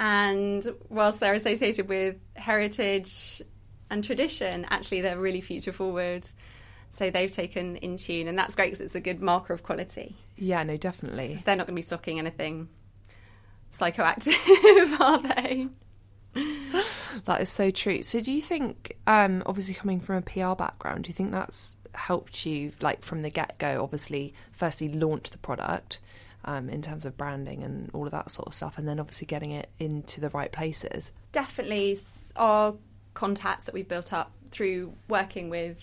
And 0.00 0.66
whilst 0.88 1.20
they're 1.20 1.34
associated 1.34 1.88
with 1.88 2.16
heritage 2.34 3.42
and 3.90 4.02
tradition, 4.02 4.66
actually 4.70 5.02
they're 5.02 5.18
really 5.18 5.40
future 5.40 5.72
forward. 5.72 6.28
So 6.90 7.10
they've 7.10 7.32
taken 7.32 7.78
Intune, 7.82 8.28
and 8.28 8.38
that's 8.38 8.54
great 8.54 8.66
because 8.66 8.80
it's 8.80 8.94
a 8.94 9.00
good 9.00 9.20
marker 9.22 9.52
of 9.54 9.62
quality. 9.62 10.16
yeah, 10.36 10.62
no, 10.62 10.76
definitely. 10.76 11.38
they're 11.44 11.56
not 11.56 11.66
going 11.66 11.76
to 11.76 11.82
be 11.82 11.86
stocking 11.86 12.18
anything 12.18 12.68
psychoactive, 13.78 14.36
are 15.00 15.22
they? 15.22 15.68
That 17.24 17.42
is 17.42 17.48
so 17.48 17.70
true. 17.70 18.02
So, 18.02 18.20
do 18.20 18.32
you 18.32 18.40
think, 18.40 18.96
um, 19.06 19.42
obviously 19.46 19.74
coming 19.74 20.00
from 20.00 20.16
a 20.16 20.22
PR 20.22 20.54
background, 20.54 21.04
do 21.04 21.08
you 21.08 21.14
think 21.14 21.30
that's 21.30 21.76
helped 21.94 22.46
you, 22.46 22.72
like 22.80 23.02
from 23.04 23.22
the 23.22 23.30
get 23.30 23.58
go? 23.58 23.82
Obviously, 23.82 24.34
firstly 24.52 24.88
launch 24.90 25.30
the 25.30 25.38
product 25.38 26.00
um, 26.44 26.68
in 26.68 26.82
terms 26.82 27.06
of 27.06 27.16
branding 27.16 27.62
and 27.62 27.90
all 27.92 28.06
of 28.06 28.12
that 28.12 28.30
sort 28.30 28.48
of 28.48 28.54
stuff, 28.54 28.78
and 28.78 28.88
then 28.88 28.98
obviously 28.98 29.26
getting 29.26 29.50
it 29.50 29.68
into 29.78 30.20
the 30.20 30.30
right 30.30 30.50
places. 30.52 31.12
definitely 31.32 31.98
our 32.36 32.74
contacts 33.14 33.64
that 33.64 33.74
we've 33.74 33.88
built 33.88 34.12
up 34.12 34.32
through 34.50 34.92
working 35.08 35.50
with 35.50 35.78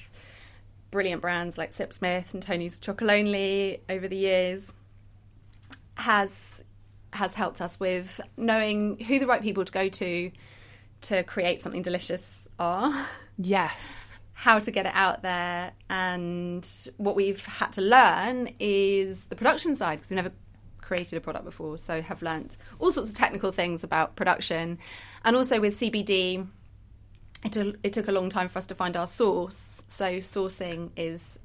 brilliant 0.91 1.21
brands 1.21 1.57
like 1.57 1.71
Sipsmith 1.71 2.33
and 2.33 2.41
Tony's 2.41 2.79
Chocolonely 2.79 3.79
over 3.89 4.07
the 4.07 4.15
years 4.15 4.73
has 5.95 6.63
has 7.11 7.33
helped 7.35 7.61
us 7.61 7.79
with 7.79 8.21
knowing 8.37 8.99
who 8.99 9.19
the 9.19 9.27
right 9.27 9.41
people 9.41 9.65
to 9.65 9.71
go 9.71 9.89
to 9.89 10.31
to 11.01 11.23
create 11.23 11.61
something 11.61 11.81
delicious 11.81 12.47
are. 12.59 13.07
Yes. 13.37 14.15
how 14.33 14.57
to 14.57 14.71
get 14.71 14.85
it 14.85 14.93
out 14.95 15.21
there. 15.21 15.73
And 15.89 16.65
what 16.95 17.15
we've 17.15 17.43
had 17.45 17.73
to 17.73 17.81
learn 17.81 18.49
is 18.59 19.25
the 19.25 19.35
production 19.35 19.75
side 19.75 19.97
because 19.97 20.09
we've 20.09 20.15
never 20.15 20.31
created 20.81 21.17
a 21.17 21.21
product 21.21 21.45
before 21.45 21.77
so 21.77 22.01
have 22.01 22.21
learnt 22.21 22.57
all 22.79 22.91
sorts 22.91 23.09
of 23.09 23.15
technical 23.17 23.51
things 23.51 23.83
about 23.83 24.15
production. 24.15 24.79
And 25.25 25.35
also 25.35 25.59
with 25.59 25.77
CBD 25.77 26.47
it 27.43 27.51
took, 27.51 27.75
it 27.83 27.93
took 27.93 28.07
a 28.07 28.11
long 28.11 28.29
time 28.29 28.49
for 28.49 28.59
us 28.59 28.65
to 28.67 28.75
find 28.75 28.95
our 28.95 29.07
source. 29.07 29.83
So 29.87 30.17
sourcing 30.19 30.91
is 30.95 31.37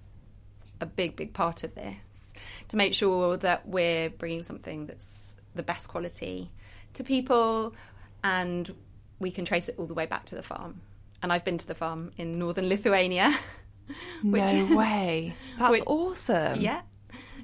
a 0.80 0.86
big 0.86 1.16
big 1.16 1.34
part 1.34 1.64
of 1.64 1.74
this 1.74 2.32
to 2.68 2.76
make 2.76 2.94
sure 2.94 3.36
that 3.38 3.66
we're 3.68 4.10
bringing 4.10 4.42
something 4.42 4.86
that's 4.86 5.33
the 5.54 5.62
best 5.62 5.88
quality 5.88 6.50
to 6.94 7.04
people 7.04 7.74
and 8.22 8.74
we 9.18 9.30
can 9.30 9.44
trace 9.44 9.68
it 9.68 9.76
all 9.78 9.86
the 9.86 9.94
way 9.94 10.06
back 10.06 10.24
to 10.26 10.34
the 10.34 10.42
farm 10.42 10.80
and 11.22 11.32
I've 11.32 11.44
been 11.44 11.58
to 11.58 11.66
the 11.66 11.74
farm 11.74 12.10
in 12.16 12.32
northern 12.38 12.68
Lithuania 12.68 13.36
Which- 14.22 14.52
no 14.52 14.76
way. 14.76 15.34
That's 15.58 15.70
Which- 15.72 15.82
awesome. 15.86 16.60
yeah 16.60 16.82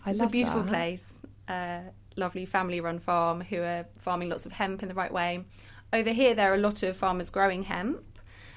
I 0.04 0.12
it's 0.12 0.20
a 0.20 0.26
beautiful 0.26 0.62
that. 0.62 0.68
place. 0.68 1.20
A 1.48 1.82
lovely 2.16 2.46
family 2.46 2.80
run 2.80 2.98
farm 2.98 3.40
who 3.42 3.60
are 3.60 3.86
farming 3.98 4.28
lots 4.30 4.46
of 4.46 4.52
hemp 4.52 4.82
in 4.82 4.88
the 4.88 4.94
right 4.94 5.12
way. 5.12 5.44
Over 5.92 6.10
here, 6.12 6.34
there 6.34 6.50
are 6.52 6.54
a 6.54 6.58
lot 6.58 6.82
of 6.82 6.96
farmers 6.96 7.28
growing 7.28 7.64
hemp. 7.64 8.02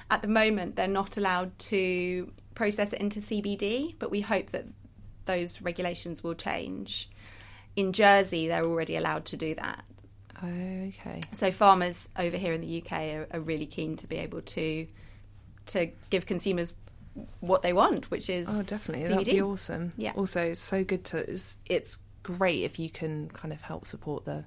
At 0.10 0.22
the 0.22 0.27
moment, 0.29 0.75
they're 0.77 0.88
not 0.88 1.17
allowed 1.17 1.57
to 1.60 2.31
process 2.55 2.93
it 2.93 3.01
into 3.01 3.19
CBD, 3.19 3.95
but 4.00 4.10
we 4.12 4.22
hope 4.22 4.51
that 4.51 4.65
those 5.25 5.62
regulations 5.62 6.24
will 6.24 6.36
change. 6.36 7.10
In 7.75 7.93
Jersey, 7.93 8.47
they're 8.47 8.65
already 8.65 8.95
allowed 8.95 9.25
to 9.25 9.37
do 9.37 9.55
that. 9.55 9.83
Oh, 10.41 10.47
okay. 10.47 11.21
So 11.31 11.51
farmers 11.51 12.09
over 12.17 12.37
here 12.37 12.53
in 12.53 12.61
the 12.61 12.81
UK 12.83 12.91
are, 12.91 13.27
are 13.31 13.39
really 13.39 13.65
keen 13.65 13.95
to 13.97 14.07
be 14.07 14.17
able 14.17 14.41
to 14.41 14.87
to 15.67 15.89
give 16.09 16.25
consumers 16.25 16.73
what 17.39 17.61
they 17.61 17.71
want, 17.73 18.11
which 18.11 18.29
is 18.29 18.47
Oh, 18.49 18.63
definitely. 18.63 19.05
CBD. 19.05 19.09
That'd 19.09 19.25
be 19.25 19.41
awesome. 19.41 19.93
Yeah. 19.97 20.11
Also, 20.15 20.43
it's 20.43 20.59
so 20.59 20.83
good 20.83 21.05
to. 21.05 21.17
It's, 21.29 21.59
it's 21.65 21.99
great 22.23 22.63
if 22.63 22.79
you 22.79 22.89
can 22.89 23.29
kind 23.29 23.53
of 23.53 23.61
help 23.61 23.85
support 23.85 24.25
the 24.25 24.45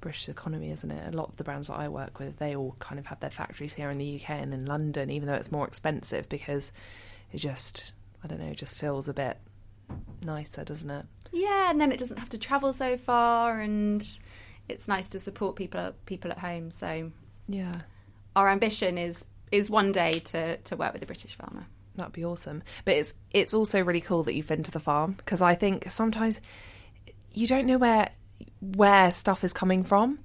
British 0.00 0.28
economy, 0.28 0.70
isn't 0.70 0.90
it? 0.90 1.14
A 1.14 1.16
lot 1.16 1.28
of 1.28 1.36
the 1.36 1.44
brands 1.44 1.68
that 1.68 1.74
I 1.78 1.88
work 1.88 2.18
with, 2.18 2.38
they 2.38 2.56
all 2.56 2.76
kind 2.78 2.98
of 2.98 3.06
have 3.06 3.20
their 3.20 3.30
factories 3.30 3.74
here 3.74 3.90
in 3.90 3.98
the 3.98 4.16
UK 4.20 4.30
and 4.30 4.52
in 4.52 4.66
London, 4.66 5.10
even 5.10 5.28
though 5.28 5.34
it's 5.34 5.52
more 5.52 5.66
expensive 5.66 6.28
because 6.28 6.72
it 7.32 7.38
just, 7.38 7.92
I 8.24 8.26
don't 8.26 8.40
know, 8.40 8.46
it 8.50 8.56
just 8.56 8.76
feels 8.76 9.08
a 9.08 9.14
bit 9.14 9.38
nicer, 10.24 10.64
doesn't 10.64 10.90
it? 10.90 11.06
Yeah, 11.32 11.70
and 11.70 11.80
then 11.80 11.92
it 11.92 11.98
doesn't 11.98 12.18
have 12.18 12.28
to 12.30 12.38
travel 12.38 12.72
so 12.72 12.96
far, 12.96 13.60
and 13.60 14.06
it's 14.68 14.88
nice 14.88 15.08
to 15.08 15.20
support 15.20 15.56
people 15.56 15.92
people 16.06 16.30
at 16.30 16.38
home. 16.38 16.70
So 16.70 17.10
Yeah. 17.48 17.72
our 18.36 18.48
ambition 18.48 18.98
is 18.98 19.24
is 19.52 19.68
one 19.70 19.92
day 19.92 20.20
to 20.20 20.56
to 20.58 20.76
work 20.76 20.92
with 20.92 21.02
a 21.02 21.06
British 21.06 21.34
farmer. 21.36 21.66
That'd 21.96 22.12
be 22.12 22.24
awesome. 22.24 22.62
But 22.84 22.94
it's 22.96 23.14
it's 23.32 23.54
also 23.54 23.82
really 23.82 24.00
cool 24.00 24.22
that 24.24 24.34
you've 24.34 24.46
been 24.46 24.62
to 24.62 24.70
the 24.70 24.80
farm 24.80 25.12
because 25.14 25.42
I 25.42 25.54
think 25.54 25.90
sometimes 25.90 26.40
you 27.32 27.46
don't 27.46 27.66
know 27.66 27.78
where 27.78 28.10
where 28.60 29.10
stuff 29.10 29.44
is 29.44 29.52
coming 29.52 29.84
from. 29.84 30.18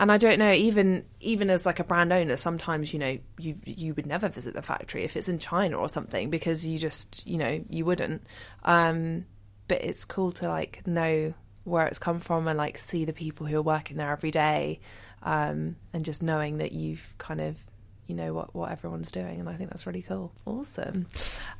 And 0.00 0.12
I 0.12 0.16
don't 0.16 0.38
know 0.38 0.52
even 0.52 1.04
even 1.20 1.50
as 1.50 1.66
like 1.66 1.80
a 1.80 1.84
brand 1.84 2.12
owner 2.12 2.36
sometimes 2.36 2.92
you 2.92 2.98
know 2.98 3.18
you 3.38 3.56
you 3.64 3.94
would 3.94 4.06
never 4.06 4.28
visit 4.28 4.54
the 4.54 4.62
factory 4.62 5.04
if 5.04 5.16
it's 5.16 5.28
in 5.28 5.38
China 5.38 5.76
or 5.76 5.88
something 5.88 6.30
because 6.30 6.66
you 6.66 6.78
just 6.78 7.26
you 7.26 7.36
know 7.36 7.64
you 7.68 7.84
wouldn't. 7.84 8.22
Um 8.64 9.26
but 9.66 9.82
it's 9.82 10.04
cool 10.04 10.32
to 10.32 10.48
like 10.48 10.86
know 10.86 11.34
where 11.64 11.86
it's 11.86 11.98
come 11.98 12.20
from 12.20 12.48
and 12.48 12.56
like 12.56 12.78
see 12.78 13.04
the 13.04 13.12
people 13.12 13.46
who 13.46 13.58
are 13.58 13.62
working 13.62 13.96
there 13.96 14.10
every 14.10 14.30
day 14.30 14.80
um 15.22 15.76
and 15.92 16.04
just 16.04 16.22
knowing 16.22 16.58
that 16.58 16.72
you've 16.72 17.14
kind 17.18 17.40
of 17.40 17.58
you 18.06 18.14
know 18.14 18.32
what 18.32 18.54
what 18.54 18.70
everyone's 18.70 19.12
doing 19.12 19.40
and 19.40 19.48
I 19.48 19.54
think 19.54 19.70
that's 19.70 19.86
really 19.86 20.02
cool. 20.02 20.32
Awesome. 20.46 21.06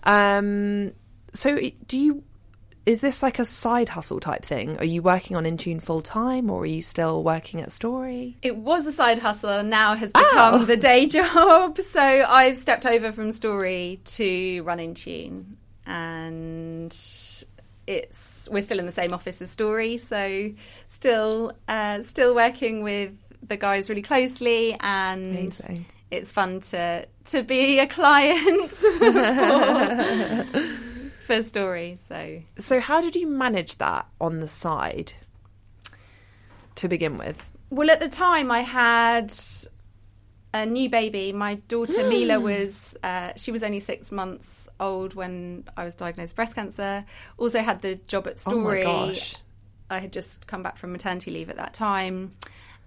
Um 0.04 0.92
so 1.34 1.58
do 1.86 1.98
you 1.98 2.22
is 2.88 3.00
this 3.00 3.22
like 3.22 3.38
a 3.38 3.44
side 3.44 3.88
hustle 3.90 4.18
type 4.18 4.44
thing 4.44 4.78
are 4.78 4.84
you 4.94 5.02
working 5.02 5.36
on 5.36 5.44
Intune 5.44 5.82
full 5.82 6.00
time 6.00 6.48
or 6.50 6.62
are 6.62 6.66
you 6.66 6.80
still 6.80 7.22
working 7.22 7.60
at 7.60 7.70
Story 7.70 8.36
It 8.42 8.56
was 8.56 8.86
a 8.86 8.92
side 8.92 9.18
hustle, 9.18 9.62
now 9.62 9.94
has 9.94 10.10
become 10.12 10.54
Oh. 10.62 10.64
the 10.64 10.76
day 10.76 11.06
job. 11.16 11.78
So 11.78 12.00
I've 12.00 12.56
stepped 12.56 12.86
over 12.86 13.12
from 13.12 13.30
Story 13.32 14.00
to 14.16 14.62
Run 14.62 14.78
Intune, 14.78 15.44
and 15.86 16.90
it's 17.86 18.48
we're 18.50 18.62
still 18.62 18.78
in 18.78 18.86
the 18.86 18.92
same 18.92 19.12
office 19.12 19.40
as 19.42 19.50
Story, 19.50 19.98
so 19.98 20.50
still 20.88 21.52
uh, 21.68 22.02
still 22.02 22.34
working 22.34 22.82
with 22.82 23.12
the 23.46 23.56
guys 23.56 23.88
really 23.90 24.02
closely 24.02 24.74
and 24.80 25.36
amazing 25.36 25.86
it's 26.10 26.32
fun 26.32 26.58
to 26.60 27.06
to 27.26 27.42
be 27.42 27.78
a 27.78 27.86
client 27.86 28.72
for, 31.28 31.36
for 31.36 31.42
story. 31.42 31.98
So 32.08 32.42
So 32.58 32.80
how 32.80 33.00
did 33.00 33.14
you 33.14 33.26
manage 33.28 33.76
that 33.78 34.06
on 34.20 34.40
the 34.40 34.48
side 34.48 35.12
to 36.76 36.88
begin 36.88 37.16
with? 37.18 37.48
well, 37.70 37.90
at 37.90 38.00
the 38.00 38.08
time 38.08 38.50
I 38.50 38.60
had 38.62 39.32
a 40.54 40.64
new 40.64 40.88
baby. 40.88 41.32
My 41.32 41.56
daughter 41.68 42.02
Hmm. 42.02 42.08
Mila 42.08 42.40
was 42.40 42.96
uh, 43.02 43.32
she 43.36 43.52
was 43.52 43.62
only 43.62 43.80
six 43.80 44.10
months 44.10 44.68
old 44.80 45.14
when 45.14 45.64
I 45.76 45.84
was 45.84 45.94
diagnosed 45.94 46.30
with 46.30 46.36
breast 46.36 46.54
cancer. 46.54 47.04
Also 47.36 47.60
had 47.60 47.82
the 47.82 47.96
job 48.06 48.26
at 48.26 48.42
Oh 48.46 48.52
my 48.56 48.80
Story. 48.80 48.82
gosh. 48.82 49.34
I 49.90 49.98
had 49.98 50.12
just 50.12 50.46
come 50.46 50.62
back 50.62 50.76
from 50.78 50.92
maternity 50.92 51.30
leave 51.30 51.48
at 51.50 51.56
that 51.56 51.72
time, 51.74 52.30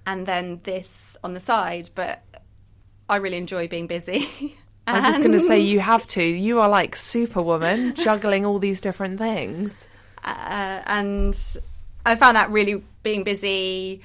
and 0.05 0.25
then 0.27 0.61
this 0.63 1.17
on 1.23 1.33
the 1.33 1.39
side. 1.39 1.89
But 1.95 2.23
I 3.09 3.17
really 3.17 3.37
enjoy 3.37 3.67
being 3.67 3.87
busy. 3.87 4.55
I 4.87 5.09
was 5.09 5.19
going 5.19 5.31
to 5.33 5.39
say 5.39 5.59
you 5.59 5.79
have 5.79 6.05
to. 6.07 6.23
You 6.23 6.59
are 6.59 6.69
like 6.69 6.95
superwoman 6.95 7.95
juggling 7.95 8.45
all 8.45 8.59
these 8.59 8.81
different 8.81 9.19
things. 9.19 9.87
uh, 10.23 10.81
and 10.85 11.57
I 12.05 12.15
found 12.15 12.35
that 12.35 12.49
really 12.49 12.83
being 13.03 13.23
busy, 13.23 14.01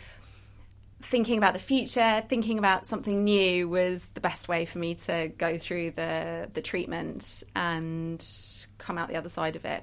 thinking 1.02 1.38
about 1.38 1.54
the 1.54 1.58
future, 1.58 2.22
thinking 2.28 2.58
about 2.58 2.86
something 2.86 3.24
new 3.24 3.68
was 3.68 4.06
the 4.08 4.20
best 4.20 4.48
way 4.48 4.64
for 4.64 4.78
me 4.78 4.94
to 4.94 5.28
go 5.38 5.58
through 5.58 5.92
the 5.92 6.48
the 6.52 6.62
treatment 6.62 7.42
and 7.54 8.24
come 8.78 8.98
out 8.98 9.08
the 9.08 9.16
other 9.16 9.28
side 9.28 9.56
of 9.56 9.64
it. 9.64 9.82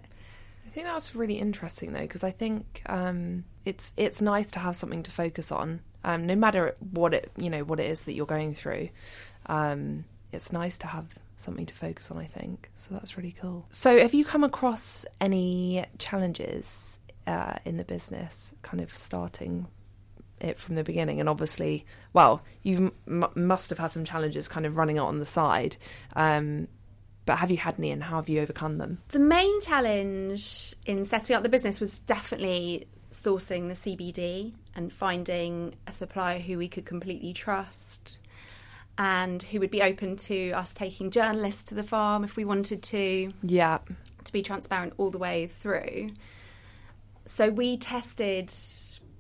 I 0.65 0.69
think 0.69 0.87
that's 0.87 1.15
really 1.15 1.39
interesting 1.39 1.93
though, 1.93 2.01
because 2.01 2.23
I 2.23 2.31
think 2.31 2.81
um, 2.87 3.45
it's 3.65 3.93
it's 3.97 4.21
nice 4.21 4.51
to 4.51 4.59
have 4.59 4.75
something 4.75 5.03
to 5.03 5.11
focus 5.11 5.51
on, 5.51 5.81
um, 6.03 6.25
no 6.25 6.35
matter 6.35 6.75
what 6.91 7.13
it 7.13 7.31
you 7.37 7.49
know 7.49 7.63
what 7.63 7.79
it 7.79 7.89
is 7.89 8.01
that 8.01 8.13
you're 8.13 8.25
going 8.25 8.53
through. 8.53 8.89
Um, 9.47 10.05
it's 10.33 10.51
nice 10.51 10.77
to 10.79 10.87
have 10.87 11.05
something 11.35 11.65
to 11.65 11.73
focus 11.73 12.11
on. 12.11 12.17
I 12.17 12.25
think 12.25 12.69
so. 12.75 12.93
That's 12.93 13.17
really 13.17 13.35
cool. 13.39 13.65
So, 13.69 13.99
have 13.99 14.13
you 14.13 14.25
come 14.25 14.43
across 14.43 15.05
any 15.21 15.85
challenges 15.97 16.99
uh, 17.27 17.53
in 17.65 17.77
the 17.77 17.83
business, 17.83 18.53
kind 18.61 18.81
of 18.81 18.93
starting 18.93 19.67
it 20.39 20.57
from 20.57 20.75
the 20.75 20.83
beginning? 20.83 21.19
And 21.19 21.29
obviously, 21.29 21.85
well, 22.13 22.41
you 22.63 22.93
m- 23.07 23.25
must 23.35 23.69
have 23.69 23.79
had 23.79 23.91
some 23.91 24.05
challenges, 24.05 24.47
kind 24.47 24.65
of 24.65 24.77
running 24.77 24.97
it 24.97 25.01
on 25.01 25.19
the 25.19 25.25
side. 25.25 25.77
Um, 26.15 26.67
but 27.25 27.37
have 27.37 27.51
you 27.51 27.57
had 27.57 27.75
any, 27.77 27.91
and 27.91 28.03
how 28.03 28.17
have 28.17 28.27
you 28.27 28.41
overcome 28.41 28.77
them? 28.79 29.01
The 29.09 29.19
main 29.19 29.61
challenge 29.61 30.75
in 30.85 31.05
setting 31.05 31.35
up 31.35 31.43
the 31.43 31.49
business 31.49 31.79
was 31.79 31.99
definitely 31.99 32.87
sourcing 33.11 33.69
the 33.69 33.75
CBD 33.75 34.53
and 34.75 34.91
finding 34.91 35.75
a 35.87 35.91
supplier 35.91 36.39
who 36.39 36.57
we 36.57 36.67
could 36.67 36.85
completely 36.85 37.31
trust 37.31 38.17
and 38.97 39.41
who 39.41 39.59
would 39.59 39.71
be 39.71 39.81
open 39.81 40.15
to 40.15 40.51
us 40.51 40.73
taking 40.73 41.09
journalists 41.11 41.63
to 41.63 41.75
the 41.75 41.83
farm 41.83 42.23
if 42.23 42.35
we 42.35 42.45
wanted 42.45 42.83
to. 42.83 43.31
Yeah. 43.41 43.79
To 44.25 44.31
be 44.31 44.41
transparent 44.41 44.93
all 44.97 45.11
the 45.11 45.17
way 45.17 45.47
through. 45.47 46.09
So 47.25 47.49
we 47.49 47.77
tested 47.77 48.53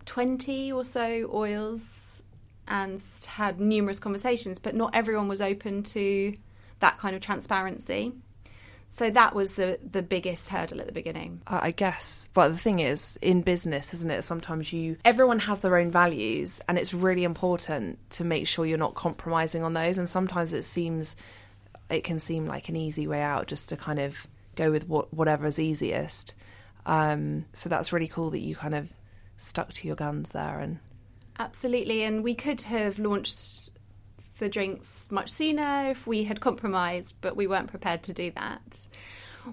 20 0.05 0.71
or 0.71 0.85
so 0.85 1.29
oils 1.33 2.23
and 2.67 3.01
had 3.27 3.59
numerous 3.59 3.99
conversations, 3.99 4.59
but 4.59 4.75
not 4.75 4.95
everyone 4.95 5.27
was 5.27 5.41
open 5.41 5.83
to 5.83 6.33
that 6.79 6.97
kind 6.97 7.15
of 7.15 7.21
transparency. 7.21 8.13
So 8.95 9.09
that 9.09 9.33
was 9.33 9.55
the, 9.55 9.79
the 9.89 10.03
biggest 10.03 10.49
hurdle 10.49 10.79
at 10.79 10.85
the 10.85 10.93
beginning. 10.93 11.41
I 11.47 11.71
guess. 11.71 12.29
But 12.35 12.49
the 12.49 12.57
thing 12.57 12.79
is, 12.79 13.17
in 13.23 13.41
business, 13.41 13.95
isn't 13.95 14.11
it? 14.11 14.21
Sometimes 14.23 14.71
you, 14.71 14.97
everyone 15.03 15.39
has 15.39 15.59
their 15.59 15.77
own 15.77 15.89
values, 15.89 16.61
and 16.67 16.77
it's 16.77 16.93
really 16.93 17.23
important 17.23 17.97
to 18.11 18.23
make 18.23 18.45
sure 18.45 18.67
you're 18.67 18.77
not 18.77 18.93
compromising 18.93 19.63
on 19.63 19.73
those. 19.73 19.97
And 19.97 20.07
sometimes 20.07 20.53
it 20.53 20.61
seems, 20.61 21.15
it 21.89 22.03
can 22.03 22.19
seem 22.19 22.45
like 22.45 22.69
an 22.69 22.75
easy 22.75 23.07
way 23.07 23.21
out 23.21 23.47
just 23.47 23.69
to 23.69 23.77
kind 23.77 23.97
of 23.97 24.27
go 24.55 24.69
with 24.69 24.87
what, 24.87 25.11
whatever's 25.11 25.57
easiest. 25.57 26.35
Um, 26.85 27.45
so 27.51 27.69
that's 27.69 27.93
really 27.93 28.07
cool 28.07 28.29
that 28.29 28.41
you 28.41 28.55
kind 28.55 28.75
of 28.75 28.93
stuck 29.37 29.71
to 29.73 29.87
your 29.87 29.95
guns 29.95 30.29
there 30.29 30.59
and. 30.59 30.77
Absolutely. 31.39 32.03
And 32.03 32.23
we 32.23 32.35
could 32.35 32.61
have 32.61 32.99
launched 32.99 33.71
the 34.39 34.49
drinks 34.49 35.07
much 35.11 35.29
sooner 35.29 35.89
if 35.91 36.07
we 36.07 36.23
had 36.23 36.41
compromised, 36.41 37.15
but 37.21 37.35
we 37.35 37.47
weren't 37.47 37.67
prepared 37.67 38.03
to 38.03 38.13
do 38.13 38.31
that. 38.31 38.87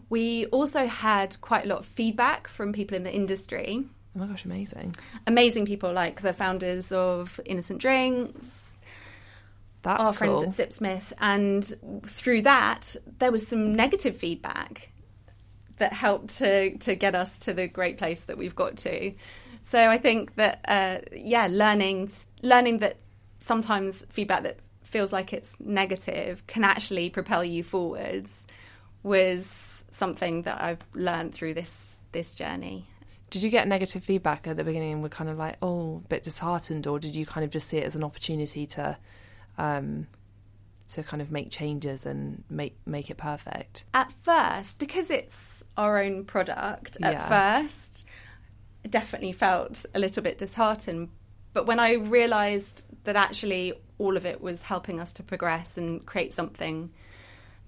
We 0.09 0.47
also 0.47 0.87
had 0.87 1.41
quite 1.41 1.65
a 1.65 1.69
lot 1.69 1.81
of 1.81 1.87
feedback 1.87 2.49
from 2.49 2.73
people 2.73 2.97
in 2.97 3.03
the 3.03 3.13
industry. 3.13 3.85
Oh 4.15 4.21
my 4.21 4.27
gosh, 4.27 4.45
amazing. 4.45 4.95
Amazing 5.27 5.67
people 5.67 5.93
like 5.93 6.23
the 6.23 6.33
founders 6.33 6.93
of 6.93 7.41
Innocent 7.45 7.81
Drinks, 7.81 8.81
That's 9.83 10.01
our 10.01 10.13
cool. 10.13 10.41
friends 10.41 10.59
at 10.59 10.71
Sipsmith. 10.71 11.13
And 11.19 12.03
through 12.07 12.43
that, 12.43 12.97
there 13.19 13.33
was 13.33 13.47
some 13.47 13.73
negative 13.73 14.17
feedback 14.17 14.91
that 15.79 15.93
helped 15.93 16.39
to, 16.39 16.77
to 16.79 16.95
get 16.95 17.15
us 17.15 17.39
to 17.41 17.55
the 17.55 17.67
great 17.67 17.99
place 17.99 18.25
that 18.25 18.37
we've 18.37 18.57
got 18.57 18.77
to. 18.79 19.13
So 19.63 19.79
I 19.79 19.99
think 19.99 20.35
that, 20.37 20.61
uh, 20.67 20.99
yeah, 21.13 21.49
learning, 21.51 22.11
learning 22.43 22.79
that 22.79 22.97
sometimes 23.39 24.05
feedback 24.11 24.43
that 24.43 24.59
feels 24.91 25.13
like 25.13 25.33
it's 25.33 25.55
negative 25.61 26.47
can 26.47 26.65
actually 26.65 27.11
propel 27.11 27.45
you 27.45 27.63
forwards 27.63 28.47
was 29.03 29.85
something 29.91 30.43
that 30.43 30.63
I've 30.63 30.85
learned 30.95 31.35
through 31.35 31.55
this 31.55 31.97
this 32.13 32.35
journey. 32.35 32.87
Did 33.31 33.43
you 33.43 33.51
get 33.51 33.69
negative 33.69 34.03
feedback 34.03 34.49
at 34.49 34.57
the 34.57 34.65
beginning 34.65 34.95
and 34.95 35.03
were 35.03 35.09
kind 35.09 35.31
of 35.31 35.39
like, 35.39 35.57
oh, 35.63 36.03
a 36.05 36.09
bit 36.09 36.25
disheartened, 36.25 36.89
or 36.89 36.99
did 36.99 37.15
you 37.15 37.25
kind 37.25 37.45
of 37.45 37.51
just 37.51 37.69
see 37.69 37.79
it 37.79 37.85
as 37.85 37.95
an 37.95 38.03
opportunity 38.03 38.67
to, 38.67 38.97
um, 39.57 40.09
to 40.91 41.05
kind 41.05 41.23
of 41.23 41.31
make 41.31 41.49
changes 41.51 42.07
and 42.07 42.43
make 42.51 42.77
make 42.85 43.09
it 43.09 43.17
perfect? 43.17 43.85
At 43.95 44.11
first, 44.11 44.81
because 44.81 45.11
it's 45.11 45.63
our 45.77 46.03
own 46.03 46.25
product, 46.25 46.99
at 47.01 47.29
first, 47.29 48.05
I 48.85 48.89
definitely 48.89 49.33
felt 49.33 49.87
a 49.95 50.01
little 50.01 50.23
bit 50.25 50.39
disheartened. 50.39 51.11
But 51.53 51.67
when 51.67 51.79
I 51.79 51.95
realised 51.95 52.85
that 53.05 53.17
actually 53.17 53.75
all 54.01 54.17
of 54.17 54.27
it 54.27 54.41
was 54.41 54.63
helping 54.63 54.99
us 54.99 55.13
to 55.13 55.23
progress 55.23 55.77
and 55.77 56.05
create 56.07 56.33
something 56.33 56.91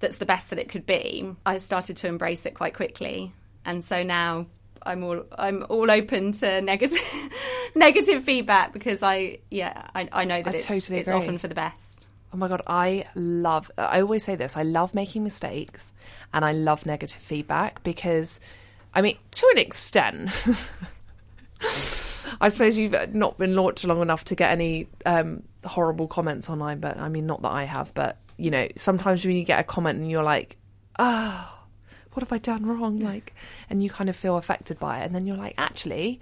that's 0.01 0.17
the 0.17 0.27
best 0.27 0.51
that 0.51 0.59
it 0.59 0.69
could 0.69 0.87
be, 0.87 1.33
I 1.47 1.59
started 1.59 1.97
to 1.99 2.09
embrace 2.09 2.45
it 2.47 2.55
quite 2.55 2.75
quickly. 2.75 3.33
And 3.65 3.85
so 3.85 4.03
now 4.03 4.47
I'm 4.85 5.05
all 5.05 5.23
I'm 5.39 5.65
all 5.69 5.91
open 5.91 6.33
to 6.33 6.61
negative 6.61 6.99
negative 7.75 8.25
feedback 8.25 8.73
because 8.73 9.03
I 9.03 9.39
yeah 9.51 9.89
I, 9.95 10.09
I 10.11 10.25
know 10.25 10.43
that 10.43 10.55
I 10.55 10.57
it's, 10.57 10.67
totally 10.67 10.99
it's 10.99 11.09
often 11.09 11.39
for 11.39 11.47
the 11.47 11.55
best. 11.55 12.07
Oh 12.35 12.39
my 12.39 12.49
god, 12.49 12.63
I 12.67 13.05
love. 13.15 13.71
I 13.77 14.01
always 14.01 14.25
say 14.25 14.37
this. 14.37 14.57
I 14.57 14.63
love 14.63 14.95
making 14.95 15.23
mistakes, 15.23 15.93
and 16.33 16.47
I 16.47 16.53
love 16.53 16.87
negative 16.87 17.21
feedback 17.21 17.83
because, 17.83 18.41
I 18.95 19.03
mean, 19.03 19.19
to 19.33 19.49
an 19.53 19.59
extent. 19.59 20.31
I 22.41 22.49
suppose 22.49 22.79
you've 22.79 23.15
not 23.15 23.39
been 23.39 23.55
launched 23.55 23.85
long 23.85 24.03
enough 24.03 24.25
to 24.25 24.35
get 24.35 24.51
any 24.51 24.89
um, 25.07 25.43
horrible 25.65 26.09
comments 26.09 26.49
online, 26.49 26.81
but 26.81 26.99
I 26.99 27.09
mean, 27.09 27.27
not 27.27 27.43
that 27.43 27.53
I 27.53 27.65
have, 27.65 27.93
but 27.95 28.19
you 28.37 28.51
know, 28.51 28.69
sometimes 28.77 29.25
when 29.25 29.37
you 29.37 29.45
get 29.45 29.61
a 29.61 29.65
comment 29.65 29.99
and 29.99 30.11
you're 30.11 30.23
like, 30.23 30.57
oh, 30.99 31.59
what 32.13 32.23
have 32.23 32.33
I 32.33 32.39
done 32.39 32.67
wrong? 32.67 32.99
Like, 33.01 33.35
and 33.71 33.83
you 33.83 33.91
kind 33.91 34.11
of 34.11 34.17
feel 34.17 34.37
affected 34.37 34.79
by 34.79 35.01
it, 35.01 35.07
and 35.07 35.15
then 35.15 35.27
you're 35.27 35.37
like, 35.37 35.55
actually, 35.59 36.21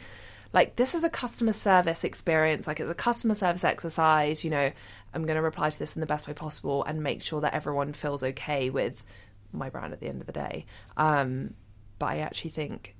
like 0.52 0.76
this 0.76 0.94
is 0.94 1.04
a 1.04 1.10
customer 1.10 1.52
service 1.52 2.04
experience, 2.04 2.66
like 2.66 2.80
it's 2.80 2.90
a 2.90 2.94
customer 2.94 3.34
service 3.34 3.64
exercise. 3.64 4.44
You 4.44 4.50
know, 4.50 4.72
I'm 5.14 5.24
going 5.24 5.36
to 5.36 5.42
reply 5.42 5.70
to 5.70 5.78
this 5.78 5.96
in 5.96 6.00
the 6.00 6.06
best 6.06 6.26
way 6.26 6.34
possible 6.34 6.84
and 6.84 7.02
make 7.02 7.22
sure 7.22 7.40
that 7.40 7.54
everyone 7.54 7.92
feels 7.92 8.22
okay 8.22 8.70
with 8.70 9.04
my 9.52 9.70
brand 9.70 9.92
at 9.92 10.00
the 10.00 10.08
end 10.08 10.20
of 10.20 10.26
the 10.26 10.32
day. 10.32 10.66
Um, 10.96 11.54
but 11.98 12.06
I 12.06 12.18
actually 12.18 12.50
think 12.50 12.96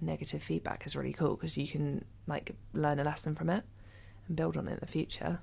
negative 0.00 0.42
feedback 0.42 0.86
is 0.86 0.96
really 0.96 1.12
cool 1.12 1.34
because 1.34 1.56
you 1.56 1.66
can 1.66 2.04
like 2.28 2.54
learn 2.72 3.00
a 3.00 3.04
lesson 3.04 3.34
from 3.34 3.50
it 3.50 3.64
and 4.28 4.36
build 4.36 4.56
on 4.56 4.68
it 4.68 4.74
in 4.74 4.78
the 4.80 4.86
future. 4.86 5.40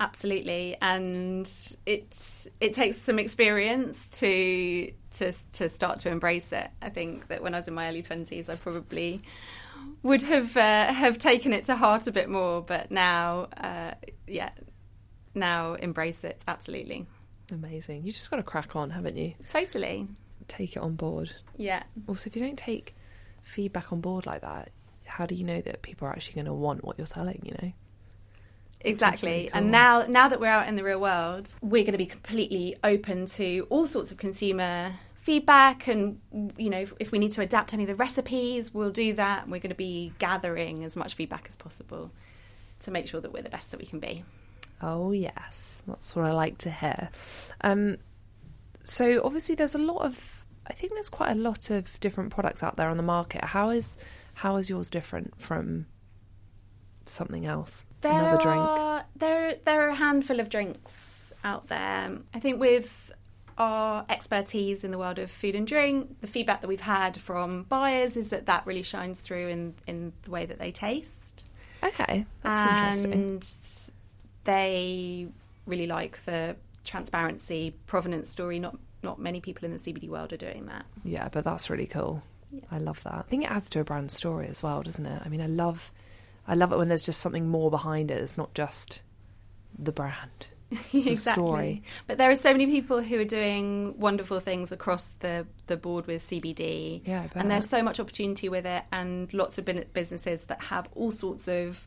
Absolutely, 0.00 0.76
and 0.82 1.48
it 1.86 2.48
it 2.60 2.72
takes 2.72 2.96
some 3.00 3.20
experience 3.20 4.08
to 4.18 4.90
to 5.12 5.32
to 5.52 5.68
start 5.68 6.00
to 6.00 6.10
embrace 6.10 6.52
it. 6.52 6.68
I 6.82 6.88
think 6.90 7.28
that 7.28 7.42
when 7.44 7.54
I 7.54 7.58
was 7.58 7.68
in 7.68 7.74
my 7.74 7.88
early 7.88 8.02
twenties, 8.02 8.48
I 8.48 8.56
probably 8.56 9.20
would 10.02 10.22
have 10.22 10.56
uh, 10.56 10.92
have 10.92 11.18
taken 11.18 11.52
it 11.52 11.64
to 11.64 11.76
heart 11.76 12.08
a 12.08 12.12
bit 12.12 12.28
more, 12.28 12.60
but 12.60 12.90
now, 12.90 13.48
uh, 13.56 13.92
yeah, 14.26 14.50
now 15.32 15.74
embrace 15.74 16.24
it 16.24 16.42
absolutely, 16.48 17.06
Amazing. 17.52 18.04
You 18.04 18.10
just 18.10 18.30
got 18.30 18.38
to 18.38 18.42
crack 18.42 18.74
on, 18.74 18.90
haven't 18.90 19.16
you? 19.16 19.34
totally, 19.46 20.08
Take 20.48 20.74
it 20.76 20.80
on 20.80 20.96
board. 20.96 21.32
yeah. 21.56 21.84
Also, 22.08 22.26
if 22.28 22.34
you 22.34 22.42
don't 22.42 22.58
take 22.58 22.96
feedback 23.42 23.92
on 23.92 24.00
board 24.00 24.26
like 24.26 24.40
that, 24.40 24.70
how 25.14 25.26
do 25.26 25.34
you 25.34 25.44
know 25.44 25.60
that 25.60 25.82
people 25.82 26.08
are 26.08 26.10
actually 26.10 26.34
going 26.34 26.46
to 26.46 26.52
want 26.52 26.84
what 26.84 26.98
you're 26.98 27.06
selling? 27.06 27.40
You 27.44 27.54
know. 27.62 27.72
Exactly. 28.80 29.30
really 29.30 29.50
And 29.52 29.70
now 29.70 30.04
now 30.06 30.28
that 30.28 30.40
we're 30.40 30.48
out 30.48 30.68
in 30.68 30.76
the 30.76 30.84
real 30.84 31.00
world, 31.00 31.54
we're 31.62 31.84
going 31.84 31.92
to 31.92 31.98
be 31.98 32.06
completely 32.06 32.76
open 32.82 33.26
to 33.26 33.66
all 33.70 33.86
sorts 33.86 34.10
of 34.10 34.16
consumer 34.16 34.94
feedback 35.16 35.86
and 35.88 36.20
you 36.58 36.68
know 36.68 36.80
if, 36.80 36.92
if 37.00 37.10
we 37.10 37.18
need 37.18 37.32
to 37.32 37.40
adapt 37.40 37.72
any 37.72 37.84
of 37.84 37.88
the 37.88 37.94
recipes, 37.94 38.74
we'll 38.74 38.90
do 38.90 39.14
that. 39.14 39.48
We're 39.48 39.60
going 39.60 39.70
to 39.70 39.76
be 39.76 40.12
gathering 40.18 40.84
as 40.84 40.96
much 40.96 41.14
feedback 41.14 41.46
as 41.48 41.56
possible 41.56 42.10
to 42.82 42.90
make 42.90 43.06
sure 43.06 43.20
that 43.20 43.32
we're 43.32 43.42
the 43.42 43.48
best 43.48 43.70
that 43.70 43.80
we 43.80 43.86
can 43.86 44.00
be. 44.00 44.24
Oh 44.82 45.12
yes, 45.12 45.82
that's 45.86 46.14
what 46.14 46.26
I 46.26 46.32
like 46.32 46.58
to 46.58 46.70
hear. 46.70 47.08
Um, 47.62 47.98
so 48.82 49.22
obviously, 49.24 49.54
there's 49.54 49.74
a 49.74 49.82
lot 49.92 50.02
of. 50.02 50.44
I 50.66 50.72
think 50.72 50.92
there's 50.92 51.10
quite 51.10 51.30
a 51.30 51.34
lot 51.34 51.70
of 51.70 52.00
different 52.00 52.30
products 52.30 52.62
out 52.62 52.76
there 52.76 52.88
on 52.88 52.96
the 52.96 53.02
market. 53.02 53.44
How 53.44 53.70
is 53.70 53.96
how 54.34 54.56
is 54.56 54.68
yours 54.70 54.90
different 54.90 55.40
from 55.40 55.86
something 57.06 57.46
else? 57.46 57.86
There 58.00 58.12
Another 58.12 58.38
drink. 58.42 58.60
are 58.60 59.04
there 59.16 59.56
there 59.64 59.82
are 59.86 59.88
a 59.88 59.94
handful 59.94 60.40
of 60.40 60.48
drinks 60.48 61.32
out 61.42 61.68
there. 61.68 62.18
I 62.32 62.40
think 62.40 62.60
with 62.60 63.12
our 63.56 64.04
expertise 64.08 64.82
in 64.82 64.90
the 64.90 64.98
world 64.98 65.18
of 65.18 65.30
food 65.30 65.54
and 65.54 65.66
drink, 65.66 66.20
the 66.20 66.26
feedback 66.26 66.60
that 66.62 66.66
we've 66.68 66.80
had 66.80 67.20
from 67.20 67.62
buyers 67.64 68.16
is 68.16 68.30
that 68.30 68.46
that 68.46 68.66
really 68.66 68.82
shines 68.82 69.20
through 69.20 69.48
in 69.48 69.74
in 69.86 70.12
the 70.24 70.30
way 70.30 70.46
that 70.46 70.58
they 70.58 70.72
taste. 70.72 71.48
Okay, 71.82 72.26
that's 72.42 73.02
interesting. 73.04 73.12
and 73.12 73.56
they 74.44 75.28
really 75.66 75.86
like 75.86 76.22
the 76.24 76.56
transparency 76.84 77.74
provenance 77.86 78.28
story. 78.30 78.58
Not 78.58 78.76
not 79.02 79.18
many 79.18 79.40
people 79.40 79.66
in 79.66 79.72
the 79.72 79.78
CBD 79.78 80.08
world 80.08 80.32
are 80.32 80.38
doing 80.38 80.66
that. 80.66 80.86
Yeah, 81.04 81.28
but 81.30 81.44
that's 81.44 81.68
really 81.70 81.86
cool. 81.86 82.22
I 82.70 82.78
love 82.78 83.02
that. 83.04 83.14
I 83.14 83.22
think 83.22 83.44
it 83.44 83.50
adds 83.50 83.68
to 83.70 83.80
a 83.80 83.84
brand 83.84 84.10
story 84.10 84.46
as 84.48 84.62
well, 84.62 84.82
doesn't 84.82 85.06
it? 85.06 85.22
I 85.24 85.28
mean, 85.28 85.40
I 85.40 85.46
love, 85.46 85.92
I 86.46 86.54
love 86.54 86.72
it 86.72 86.78
when 86.78 86.88
there's 86.88 87.02
just 87.02 87.20
something 87.20 87.48
more 87.48 87.70
behind 87.70 88.10
it. 88.10 88.20
It's 88.20 88.38
not 88.38 88.54
just 88.54 89.02
the 89.78 89.92
brand. 89.92 90.46
It's 90.92 91.06
a 91.06 91.16
story. 91.32 91.82
But 92.06 92.18
there 92.18 92.30
are 92.30 92.36
so 92.36 92.50
many 92.52 92.66
people 92.66 93.00
who 93.02 93.20
are 93.20 93.24
doing 93.24 93.98
wonderful 93.98 94.40
things 94.40 94.72
across 94.72 95.06
the, 95.20 95.46
the 95.66 95.76
board 95.76 96.06
with 96.06 96.22
CBD. 96.22 97.02
Yeah, 97.04 97.22
I 97.22 97.26
bet. 97.28 97.36
and 97.36 97.50
there's 97.50 97.68
so 97.68 97.82
much 97.82 98.00
opportunity 98.00 98.48
with 98.48 98.66
it, 98.66 98.82
and 98.90 99.32
lots 99.32 99.58
of 99.58 99.68
businesses 99.92 100.44
that 100.44 100.60
have 100.62 100.88
all 100.94 101.12
sorts 101.12 101.48
of 101.48 101.86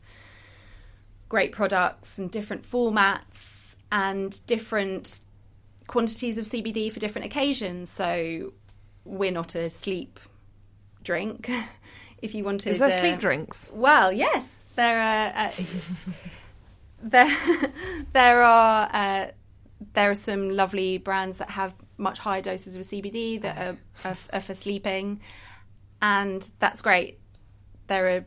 great 1.28 1.52
products 1.52 2.18
and 2.18 2.30
different 2.30 2.62
formats 2.62 3.74
and 3.92 4.44
different 4.46 5.20
quantities 5.86 6.38
of 6.38 6.46
CBD 6.46 6.90
for 6.92 7.00
different 7.00 7.26
occasions. 7.26 7.90
So 7.90 8.52
we're 9.04 9.32
not 9.32 9.54
a 9.54 9.70
sleep 9.70 10.18
drink. 11.08 11.50
if 12.22 12.34
you 12.34 12.44
wanted, 12.44 12.70
Is 12.70 12.78
there 12.78 12.88
uh, 12.88 12.92
sleep 12.92 13.18
drinks? 13.18 13.70
well, 13.72 14.12
yes, 14.12 14.62
there 14.76 15.00
are. 15.00 15.46
Uh, 15.46 15.52
there, 17.02 17.36
there 18.12 18.42
are. 18.42 18.88
Uh, 18.92 19.26
there 19.94 20.10
are 20.10 20.14
some 20.14 20.50
lovely 20.50 20.98
brands 20.98 21.38
that 21.38 21.50
have 21.50 21.74
much 21.96 22.18
higher 22.18 22.42
doses 22.42 22.76
of 22.76 22.82
CBD 22.82 23.40
that 23.40 23.56
are, 23.56 23.78
are, 24.10 24.16
are 24.32 24.40
for 24.40 24.54
sleeping, 24.54 25.20
and 26.02 26.48
that's 26.58 26.82
great. 26.82 27.18
There 27.86 28.16
are 28.16 28.24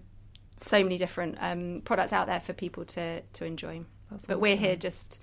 so 0.57 0.81
many 0.81 0.97
different 0.97 1.37
um, 1.39 1.81
products 1.83 2.13
out 2.13 2.27
there 2.27 2.39
for 2.39 2.53
people 2.53 2.85
to 2.85 3.21
to 3.21 3.45
enjoy. 3.45 3.81
That's 4.09 4.25
but 4.25 4.39
we're 4.39 4.57
here 4.57 4.75
just 4.75 5.19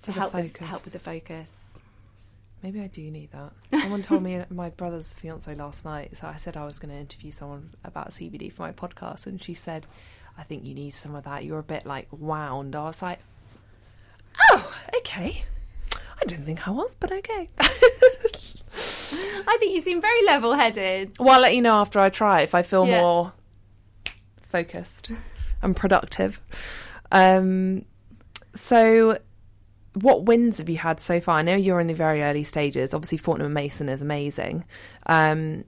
For 0.00 0.06
to 0.06 0.12
help 0.12 0.34
with, 0.34 0.56
help 0.58 0.84
with 0.84 0.92
the 0.92 0.98
focus. 1.00 1.80
Maybe 2.62 2.80
I 2.80 2.86
do 2.86 3.10
need 3.10 3.30
that. 3.32 3.52
Someone 3.80 4.02
told 4.02 4.22
me 4.22 4.40
my 4.50 4.70
brother's 4.70 5.14
fiance 5.14 5.52
last 5.54 5.84
night. 5.84 6.16
So 6.16 6.26
I 6.28 6.36
said 6.36 6.56
I 6.56 6.64
was 6.64 6.78
going 6.78 6.94
to 6.94 7.00
interview 7.00 7.30
someone 7.32 7.70
about 7.84 8.10
CBD 8.10 8.52
for 8.52 8.62
my 8.62 8.72
podcast, 8.72 9.26
and 9.26 9.42
she 9.42 9.54
said, 9.54 9.86
"I 10.38 10.44
think 10.44 10.64
you 10.64 10.74
need 10.74 10.90
some 10.90 11.14
of 11.14 11.24
that. 11.24 11.44
You're 11.44 11.58
a 11.58 11.62
bit 11.64 11.84
like 11.86 12.06
wound." 12.12 12.76
I 12.76 12.84
was 12.84 13.02
like, 13.02 13.18
"Oh, 14.52 14.74
okay. 14.98 15.44
I 16.20 16.24
didn't 16.24 16.44
think 16.44 16.66
I 16.68 16.70
was, 16.70 16.94
but 17.00 17.10
okay." 17.10 17.48
I 19.44 19.56
think 19.58 19.74
you 19.74 19.80
seem 19.82 20.00
very 20.00 20.24
level-headed. 20.24 21.18
well, 21.18 21.30
I'll 21.34 21.40
let 21.40 21.54
you 21.54 21.60
know 21.62 21.74
after 21.74 21.98
I 21.98 22.08
try 22.10 22.40
if 22.42 22.54
I 22.54 22.62
feel 22.62 22.86
Yeah. 22.86 23.00
more 23.00 23.32
focused 24.40 25.10
and 25.60 25.76
productive. 25.76 26.40
Um, 27.10 27.84
so, 28.54 29.18
what 29.94 30.24
wins 30.24 30.58
have 30.58 30.68
you 30.68 30.78
had 30.78 31.00
so 31.00 31.20
far? 31.20 31.38
I 31.38 31.42
know 31.42 31.54
you're 31.54 31.80
in 31.80 31.86
the 31.86 31.94
very 31.94 32.22
early 32.22 32.44
stages. 32.44 32.94
Obviously, 32.94 33.18
Fortnum 33.18 33.46
and 33.46 33.54
Mason 33.54 33.88
is 33.88 34.00
amazing. 34.00 34.64
Um, 35.06 35.64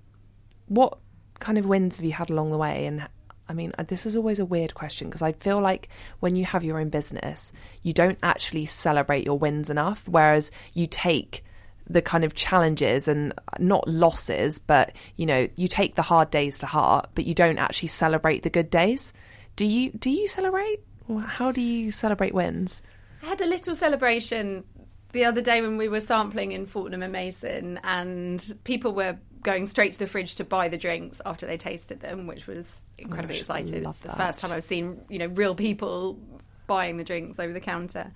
what 0.66 0.98
kind 1.40 1.58
of 1.58 1.66
wins 1.66 1.96
have 1.96 2.04
you 2.04 2.12
had 2.12 2.30
along 2.30 2.50
the 2.50 2.58
way? 2.58 2.86
And 2.86 3.06
I 3.48 3.52
mean, 3.52 3.72
uh, 3.78 3.82
this 3.82 4.06
is 4.06 4.16
always 4.16 4.38
a 4.38 4.44
weird 4.44 4.74
question 4.74 5.08
because 5.08 5.22
I 5.22 5.32
feel 5.32 5.60
like 5.60 5.88
when 6.20 6.34
you 6.36 6.44
have 6.46 6.64
your 6.64 6.80
own 6.80 6.88
business, 6.88 7.52
you 7.82 7.92
don't 7.92 8.18
actually 8.22 8.66
celebrate 8.66 9.26
your 9.26 9.38
wins 9.38 9.68
enough, 9.68 10.08
whereas 10.08 10.50
you 10.72 10.86
take 10.86 11.44
the 11.86 12.00
kind 12.00 12.24
of 12.24 12.34
challenges 12.34 13.08
and 13.08 13.34
not 13.58 13.86
losses, 13.86 14.58
but 14.58 14.96
you 15.16 15.26
know, 15.26 15.46
you 15.56 15.68
take 15.68 15.96
the 15.96 16.02
hard 16.02 16.30
days 16.30 16.58
to 16.60 16.66
heart, 16.66 17.10
but 17.14 17.26
you 17.26 17.34
don't 17.34 17.58
actually 17.58 17.88
celebrate 17.88 18.42
the 18.42 18.50
good 18.50 18.70
days. 18.70 19.12
Do 19.56 19.66
you? 19.66 19.90
Do 19.92 20.10
you 20.10 20.26
celebrate? 20.26 20.80
How 21.26 21.52
do 21.52 21.60
you 21.60 21.90
celebrate 21.90 22.32
wins? 22.32 22.82
I 23.24 23.26
had 23.26 23.40
a 23.40 23.46
little 23.46 23.74
celebration 23.74 24.64
the 25.12 25.24
other 25.24 25.40
day 25.40 25.62
when 25.62 25.78
we 25.78 25.88
were 25.88 26.02
sampling 26.02 26.52
in 26.52 26.66
Fortnum 26.66 27.02
and 27.02 27.10
Mason, 27.10 27.80
and 27.82 28.54
people 28.64 28.92
were 28.92 29.16
going 29.42 29.66
straight 29.66 29.94
to 29.94 29.98
the 29.98 30.06
fridge 30.06 30.34
to 30.34 30.44
buy 30.44 30.68
the 30.68 30.76
drinks 30.76 31.22
after 31.24 31.46
they 31.46 31.56
tasted 31.56 32.00
them, 32.00 32.26
which 32.26 32.46
was 32.46 32.82
incredibly 32.98 33.36
Gosh, 33.36 33.40
exciting. 33.40 33.86
It's 33.86 34.00
the 34.00 34.12
first 34.12 34.40
time 34.40 34.52
I've 34.52 34.64
seen 34.64 35.00
you 35.08 35.18
know 35.18 35.28
real 35.28 35.54
people 35.54 36.18
buying 36.66 36.98
the 36.98 37.04
drinks 37.04 37.38
over 37.38 37.54
the 37.54 37.60
counter. 37.60 38.12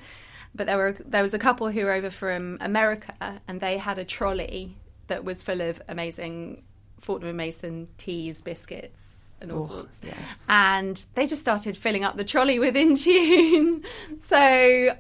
But 0.54 0.66
there 0.66 0.76
were 0.76 0.94
there 1.06 1.22
was 1.22 1.32
a 1.32 1.38
couple 1.38 1.70
who 1.70 1.86
were 1.86 1.92
over 1.92 2.10
from 2.10 2.58
America, 2.60 3.40
and 3.48 3.62
they 3.62 3.78
had 3.78 3.98
a 3.98 4.04
trolley 4.04 4.76
that 5.06 5.24
was 5.24 5.42
full 5.42 5.62
of 5.62 5.80
amazing 5.88 6.64
Fortnum 7.00 7.30
and 7.30 7.36
Mason 7.38 7.88
teas, 7.96 8.42
biscuits, 8.42 9.17
and 9.40 9.52
all 9.52 9.68
Oh, 9.70 9.74
sorts 9.76 10.00
yes. 10.02 10.46
and 10.48 11.04
they 11.14 11.26
just 11.26 11.42
started 11.42 11.76
filling 11.76 12.04
up 12.04 12.16
the 12.16 12.24
trolley 12.24 12.58
with 12.58 12.74
Intune. 12.74 13.84
so 14.20 14.36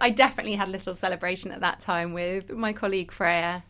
I 0.00 0.10
definitely 0.10 0.54
had 0.54 0.68
a 0.68 0.70
little 0.70 0.94
celebration 0.94 1.50
at 1.52 1.60
that 1.60 1.80
time 1.80 2.12
with 2.12 2.50
my 2.52 2.72
colleague 2.72 3.10
Freya, 3.12 3.64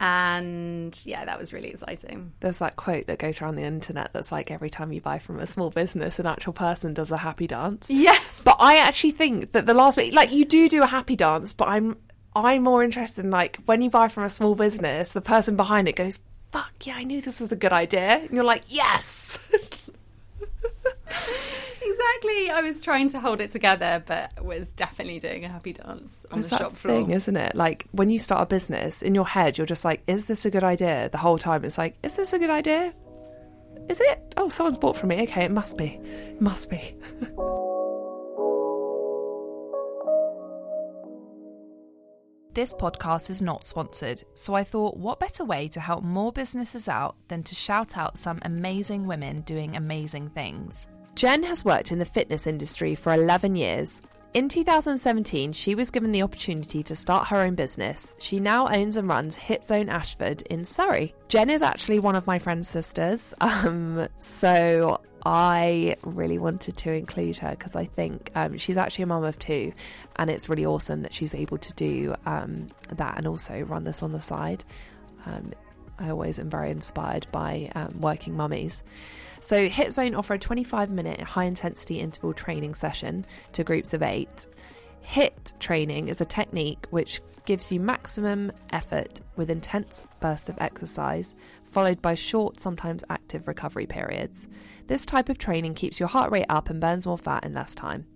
and 0.00 0.98
yeah, 1.06 1.24
that 1.24 1.38
was 1.38 1.52
really 1.52 1.68
exciting. 1.70 2.32
There's 2.40 2.58
that 2.58 2.76
quote 2.76 3.06
that 3.06 3.18
goes 3.18 3.40
around 3.40 3.56
the 3.56 3.62
internet 3.62 4.10
that's 4.12 4.32
like 4.32 4.50
every 4.50 4.70
time 4.70 4.92
you 4.92 5.00
buy 5.00 5.18
from 5.18 5.38
a 5.38 5.46
small 5.46 5.70
business, 5.70 6.18
an 6.18 6.26
actual 6.26 6.52
person 6.52 6.94
does 6.94 7.12
a 7.12 7.16
happy 7.16 7.46
dance. 7.46 7.90
Yes, 7.90 8.22
But 8.44 8.56
I 8.60 8.76
actually 8.78 9.12
think 9.12 9.52
that 9.52 9.66
the 9.66 9.74
last 9.74 9.96
bit, 9.96 10.12
like 10.12 10.32
you 10.32 10.44
do 10.44 10.68
do 10.68 10.82
a 10.82 10.86
happy 10.86 11.16
dance, 11.16 11.52
but 11.52 11.68
I'm 11.68 11.96
I'm 12.36 12.64
more 12.64 12.82
interested 12.82 13.24
in 13.24 13.30
like 13.30 13.58
when 13.66 13.80
you 13.82 13.90
buy 13.90 14.08
from 14.08 14.24
a 14.24 14.28
small 14.28 14.54
business, 14.56 15.12
the 15.12 15.20
person 15.20 15.56
behind 15.56 15.86
it 15.88 15.94
goes, 15.96 16.18
"Fuck 16.54 16.86
yeah, 16.86 16.94
I 16.94 17.02
knew 17.02 17.20
this 17.20 17.40
was 17.40 17.50
a 17.50 17.56
good 17.56 17.72
idea," 17.72 18.18
and 18.22 18.30
you're 18.30 18.44
like, 18.44 18.62
"Yes." 18.68 19.40
exactly. 21.10 22.50
I 22.50 22.60
was 22.62 22.80
trying 22.80 23.08
to 23.10 23.18
hold 23.20 23.40
it 23.40 23.50
together, 23.50 24.02
but 24.06 24.44
was 24.44 24.68
definitely 24.68 25.18
doing 25.18 25.44
a 25.44 25.48
happy 25.48 25.72
dance 25.72 26.24
on 26.30 26.38
It's 26.38 26.50
the 26.50 26.58
shop 26.58 26.72
floor. 26.72 26.94
thing, 26.94 27.10
isn't 27.10 27.36
it? 27.36 27.56
Like 27.56 27.86
when 27.90 28.08
you 28.08 28.20
start 28.20 28.42
a 28.42 28.46
business, 28.46 29.02
in 29.02 29.14
your 29.16 29.26
head, 29.26 29.58
you're 29.58 29.66
just 29.66 29.84
like, 29.84 30.02
"Is 30.06 30.26
this 30.26 30.46
a 30.46 30.50
good 30.50 30.64
idea?" 30.64 31.08
The 31.10 31.18
whole 31.18 31.38
time, 31.38 31.64
it's 31.64 31.76
like, 31.76 31.96
"Is 32.04 32.14
this 32.16 32.32
a 32.32 32.38
good 32.38 32.50
idea? 32.50 32.94
Is 33.88 34.00
it? 34.00 34.34
Oh, 34.36 34.48
someone's 34.48 34.78
bought 34.78 34.96
from 34.96 35.08
me. 35.08 35.22
Okay, 35.24 35.44
it 35.44 35.50
must 35.50 35.76
be. 35.76 35.98
It 36.04 36.40
must 36.40 36.70
be." 36.70 36.94
This 42.54 42.72
podcast 42.72 43.30
is 43.30 43.42
not 43.42 43.66
sponsored, 43.66 44.22
so 44.34 44.54
I 44.54 44.62
thought 44.62 44.96
what 44.96 45.18
better 45.18 45.44
way 45.44 45.66
to 45.70 45.80
help 45.80 46.04
more 46.04 46.30
businesses 46.30 46.88
out 46.88 47.16
than 47.26 47.42
to 47.42 47.52
shout 47.52 47.96
out 47.96 48.16
some 48.16 48.38
amazing 48.42 49.08
women 49.08 49.40
doing 49.40 49.74
amazing 49.74 50.28
things. 50.28 50.86
Jen 51.16 51.42
has 51.42 51.64
worked 51.64 51.90
in 51.90 51.98
the 51.98 52.04
fitness 52.04 52.46
industry 52.46 52.94
for 52.94 53.12
11 53.12 53.56
years. 53.56 54.00
In 54.34 54.48
2017, 54.48 55.52
she 55.52 55.76
was 55.76 55.92
given 55.92 56.10
the 56.10 56.22
opportunity 56.22 56.82
to 56.82 56.96
start 56.96 57.28
her 57.28 57.38
own 57.38 57.54
business. 57.54 58.14
She 58.18 58.40
now 58.40 58.66
owns 58.66 58.96
and 58.96 59.08
runs 59.08 59.36
Hit 59.36 59.64
Zone 59.64 59.88
Ashford 59.88 60.42
in 60.42 60.64
Surrey. 60.64 61.14
Jen 61.28 61.50
is 61.50 61.62
actually 61.62 62.00
one 62.00 62.16
of 62.16 62.26
my 62.26 62.40
friend's 62.40 62.68
sisters, 62.68 63.32
um, 63.40 64.08
so 64.18 65.00
I 65.24 65.94
really 66.02 66.38
wanted 66.38 66.76
to 66.78 66.92
include 66.92 67.36
her 67.36 67.50
because 67.50 67.76
I 67.76 67.84
think 67.84 68.32
um, 68.34 68.58
she's 68.58 68.76
actually 68.76 69.04
a 69.04 69.06
mum 69.06 69.22
of 69.22 69.38
two, 69.38 69.72
and 70.16 70.28
it's 70.28 70.48
really 70.48 70.66
awesome 70.66 71.02
that 71.02 71.14
she's 71.14 71.32
able 71.32 71.58
to 71.58 71.72
do 71.74 72.16
um, 72.26 72.66
that 72.88 73.16
and 73.16 73.28
also 73.28 73.60
run 73.60 73.84
this 73.84 74.02
on 74.02 74.10
the 74.10 74.20
side. 74.20 74.64
Um, 75.26 75.52
I 75.98 76.10
always 76.10 76.38
am 76.38 76.50
very 76.50 76.70
inspired 76.70 77.26
by 77.32 77.70
um, 77.74 78.00
working 78.00 78.36
mummies. 78.36 78.84
So, 79.40 79.68
Hit 79.68 79.92
Zone 79.92 80.14
offer 80.14 80.34
a 80.34 80.38
25 80.38 80.90
minute 80.90 81.20
high 81.20 81.44
intensity 81.44 82.00
interval 82.00 82.32
training 82.32 82.74
session 82.74 83.26
to 83.52 83.64
groups 83.64 83.94
of 83.94 84.02
eight. 84.02 84.46
HIT 85.00 85.52
training 85.60 86.08
is 86.08 86.20
a 86.20 86.24
technique 86.24 86.86
which 86.90 87.20
gives 87.44 87.70
you 87.70 87.78
maximum 87.78 88.50
effort 88.70 89.20
with 89.36 89.50
intense 89.50 90.02
bursts 90.20 90.48
of 90.48 90.56
exercise, 90.58 91.36
followed 91.62 92.00
by 92.00 92.14
short, 92.14 92.58
sometimes 92.58 93.04
active 93.10 93.46
recovery 93.46 93.86
periods. 93.86 94.48
This 94.86 95.04
type 95.04 95.28
of 95.28 95.38
training 95.38 95.74
keeps 95.74 96.00
your 96.00 96.08
heart 96.08 96.30
rate 96.30 96.46
up 96.48 96.70
and 96.70 96.80
burns 96.80 97.06
more 97.06 97.18
fat 97.18 97.44
in 97.44 97.52
less 97.52 97.74
time. 97.74 98.06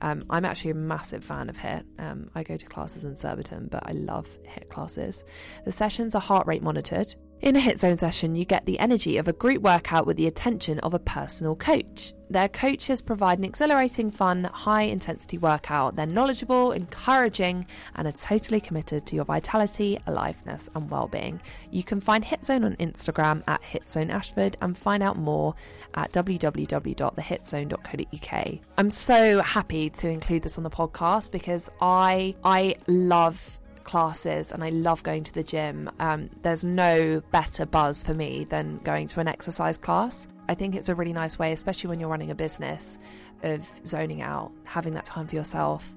Um, 0.00 0.22
I'm 0.30 0.44
actually 0.44 0.70
a 0.70 0.74
massive 0.74 1.24
fan 1.24 1.48
of 1.48 1.56
HIT. 1.56 1.84
Um, 1.98 2.30
I 2.34 2.42
go 2.44 2.56
to 2.56 2.66
classes 2.66 3.04
in 3.04 3.16
Surbiton, 3.16 3.68
but 3.70 3.86
I 3.86 3.92
love 3.92 4.38
HIT 4.44 4.68
classes. 4.68 5.24
The 5.64 5.72
sessions 5.72 6.14
are 6.14 6.20
heart 6.22 6.46
rate 6.46 6.62
monitored. 6.62 7.14
In 7.40 7.54
a 7.54 7.60
HIT 7.60 7.78
zone 7.78 7.98
session, 7.98 8.34
you 8.34 8.44
get 8.44 8.66
the 8.66 8.80
energy 8.80 9.16
of 9.16 9.28
a 9.28 9.32
group 9.32 9.62
workout 9.62 10.06
with 10.06 10.16
the 10.16 10.26
attention 10.26 10.80
of 10.80 10.92
a 10.92 10.98
personal 10.98 11.54
coach. 11.54 12.12
Their 12.28 12.48
coaches 12.48 13.00
provide 13.00 13.38
an 13.38 13.44
exhilarating, 13.44 14.10
fun, 14.10 14.42
high 14.44 14.82
intensity 14.82 15.38
workout. 15.38 15.94
They're 15.94 16.04
knowledgeable, 16.04 16.72
encouraging, 16.72 17.64
and 17.94 18.08
are 18.08 18.12
totally 18.12 18.60
committed 18.60 19.06
to 19.06 19.14
your 19.14 19.24
vitality, 19.24 20.00
aliveness, 20.08 20.68
and 20.74 20.90
well 20.90 21.06
being. 21.06 21.40
You 21.70 21.84
can 21.84 22.00
find 22.00 22.24
HIT 22.24 22.44
Zone 22.44 22.64
on 22.64 22.74
Instagram 22.76 23.44
at 23.46 23.62
HitZone 23.62 24.10
Ashford 24.10 24.56
and 24.60 24.76
find 24.76 25.00
out 25.02 25.16
more 25.16 25.54
at 25.94 26.12
www.thehitzone.co.uk. 26.12 28.58
I'm 28.76 28.90
so 28.90 29.40
happy 29.42 29.90
to 29.90 30.08
include 30.08 30.42
this 30.42 30.58
on 30.58 30.64
the 30.64 30.70
podcast 30.70 31.30
because 31.30 31.70
I 31.80 32.34
I 32.42 32.74
love 32.88 33.57
classes 33.88 34.52
and 34.52 34.62
I 34.62 34.68
love 34.68 35.02
going 35.02 35.24
to 35.24 35.32
the 35.32 35.42
gym. 35.42 35.90
Um, 35.98 36.28
there's 36.42 36.64
no 36.64 37.22
better 37.32 37.66
buzz 37.66 38.02
for 38.02 38.14
me 38.14 38.44
than 38.44 38.78
going 38.84 39.06
to 39.08 39.20
an 39.20 39.26
exercise 39.26 39.78
class. 39.78 40.28
I 40.48 40.54
think 40.54 40.76
it's 40.76 40.88
a 40.88 40.94
really 40.94 41.12
nice 41.12 41.38
way, 41.38 41.52
especially 41.52 41.88
when 41.88 41.98
you're 41.98 42.08
running 42.08 42.30
a 42.30 42.34
business, 42.34 42.98
of 43.42 43.66
zoning 43.84 44.20
out, 44.20 44.52
having 44.64 44.94
that 44.94 45.06
time 45.06 45.26
for 45.26 45.36
yourself, 45.36 45.96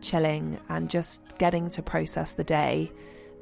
chilling, 0.00 0.58
and 0.68 0.88
just 0.88 1.22
getting 1.38 1.68
to 1.70 1.82
process 1.82 2.32
the 2.32 2.44
day, 2.44 2.92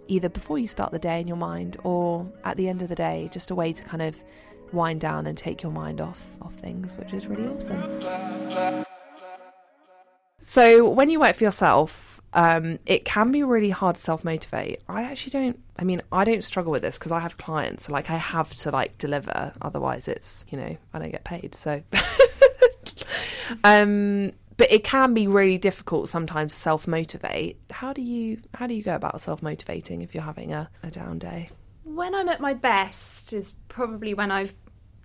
either 0.07 0.29
before 0.29 0.59
you 0.59 0.67
start 0.67 0.93
the 0.93 0.99
day 0.99 1.21
in 1.21 1.29
your 1.29 1.37
mind 1.37 1.77
or 1.85 2.27
at 2.45 2.57
the 2.57 2.69
end 2.69 2.83
of 2.83 2.89
the 2.89 2.95
day, 2.95 3.29
just 3.31 3.51
a 3.51 3.55
way 3.55 3.73
to 3.73 3.85
kind 3.85 4.03
of 4.03 4.23
wind 4.73 5.01
down 5.01 5.27
and 5.27 5.37
take 5.37 5.63
your 5.63 5.73
mind 5.73 6.01
off 6.01 6.25
off 6.41 6.55
things, 6.55 6.97
which 6.97 7.13
is 7.13 7.27
really 7.27 7.47
awesome. 7.47 8.85
So 10.41 10.89
when 10.89 11.11
you 11.11 11.21
work 11.21 11.37
for 11.37 11.45
yourself, 11.45 12.10
um, 12.33 12.79
it 12.87 13.05
can 13.05 13.33
be 13.33 13.43
really 13.43 13.71
hard 13.71 13.97
to 13.97 14.01
self 14.01 14.25
motivate. 14.25 14.81
I 14.88 15.03
actually 15.03 15.31
don't. 15.33 15.61
I 15.79 15.85
mean, 15.85 16.01
I 16.12 16.25
don't 16.25 16.45
struggle 16.45 16.71
with 16.73 16.83
this 16.83 16.99
because 16.99 17.12
I 17.12 17.21
have 17.21 17.37
clients. 17.38 17.87
So 17.87 17.93
like, 17.93 18.11
I 18.11 18.16
have 18.16 18.55
to 18.57 18.71
like 18.71 18.99
deliver. 18.99 19.53
Otherwise, 19.62 20.09
it's 20.09 20.45
you 20.51 20.59
know 20.59 20.77
I 20.95 20.99
don't 20.99 21.11
get 21.11 21.25
paid. 21.25 21.55
So, 21.55 21.83
um, 23.64 24.31
but 24.57 24.71
it 24.71 24.85
can 24.85 25.14
be 25.14 25.27
really 25.27 25.59
difficult 25.59 26.09
sometimes 26.09 26.53
to 26.55 26.59
self 26.61 26.87
motivate. 26.87 27.59
How 27.71 27.93
do 27.93 28.03
you 28.03 28.40
how 28.55 28.66
do 28.66 28.75
you 28.75 28.83
go 28.83 28.95
about 28.95 29.21
self 29.21 29.43
motivating 29.43 30.03
if 30.03 30.14
you're 30.14 30.23
having 30.25 30.53
a, 30.53 30.69
a 30.83 30.90
down 30.90 31.19
day? 31.19 31.51
When 31.85 32.14
I'm 32.14 32.29
at 32.29 32.40
my 32.40 32.55
best 32.55 33.33
is 33.33 33.55
probably 33.69 34.14
when 34.14 34.31
I've 34.31 34.55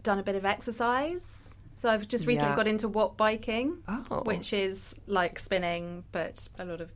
done 0.03 0.19
a 0.19 0.23
bit 0.23 0.35
of 0.35 0.45
exercise. 0.45 1.55
So 1.77 1.89
I've 1.89 2.07
just 2.07 2.25
recently 2.25 2.51
Yeah. 2.51 2.55
got 2.55 2.67
into 2.67 2.87
watt 2.87 3.17
biking, 3.17 3.79
Oh. 3.87 4.21
which 4.23 4.53
is 4.53 4.95
like 5.07 5.39
spinning, 5.39 6.03
but 6.11 6.47
a 6.57 6.63
lot 6.65 6.79
of 6.81 6.91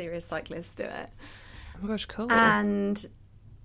serious 0.00 0.24
cyclists 0.24 0.74
do 0.76 0.84
it. 0.84 1.10
Oh 1.76 1.78
my 1.82 1.88
gosh, 1.88 2.06
cool. 2.06 2.30
and 2.32 3.06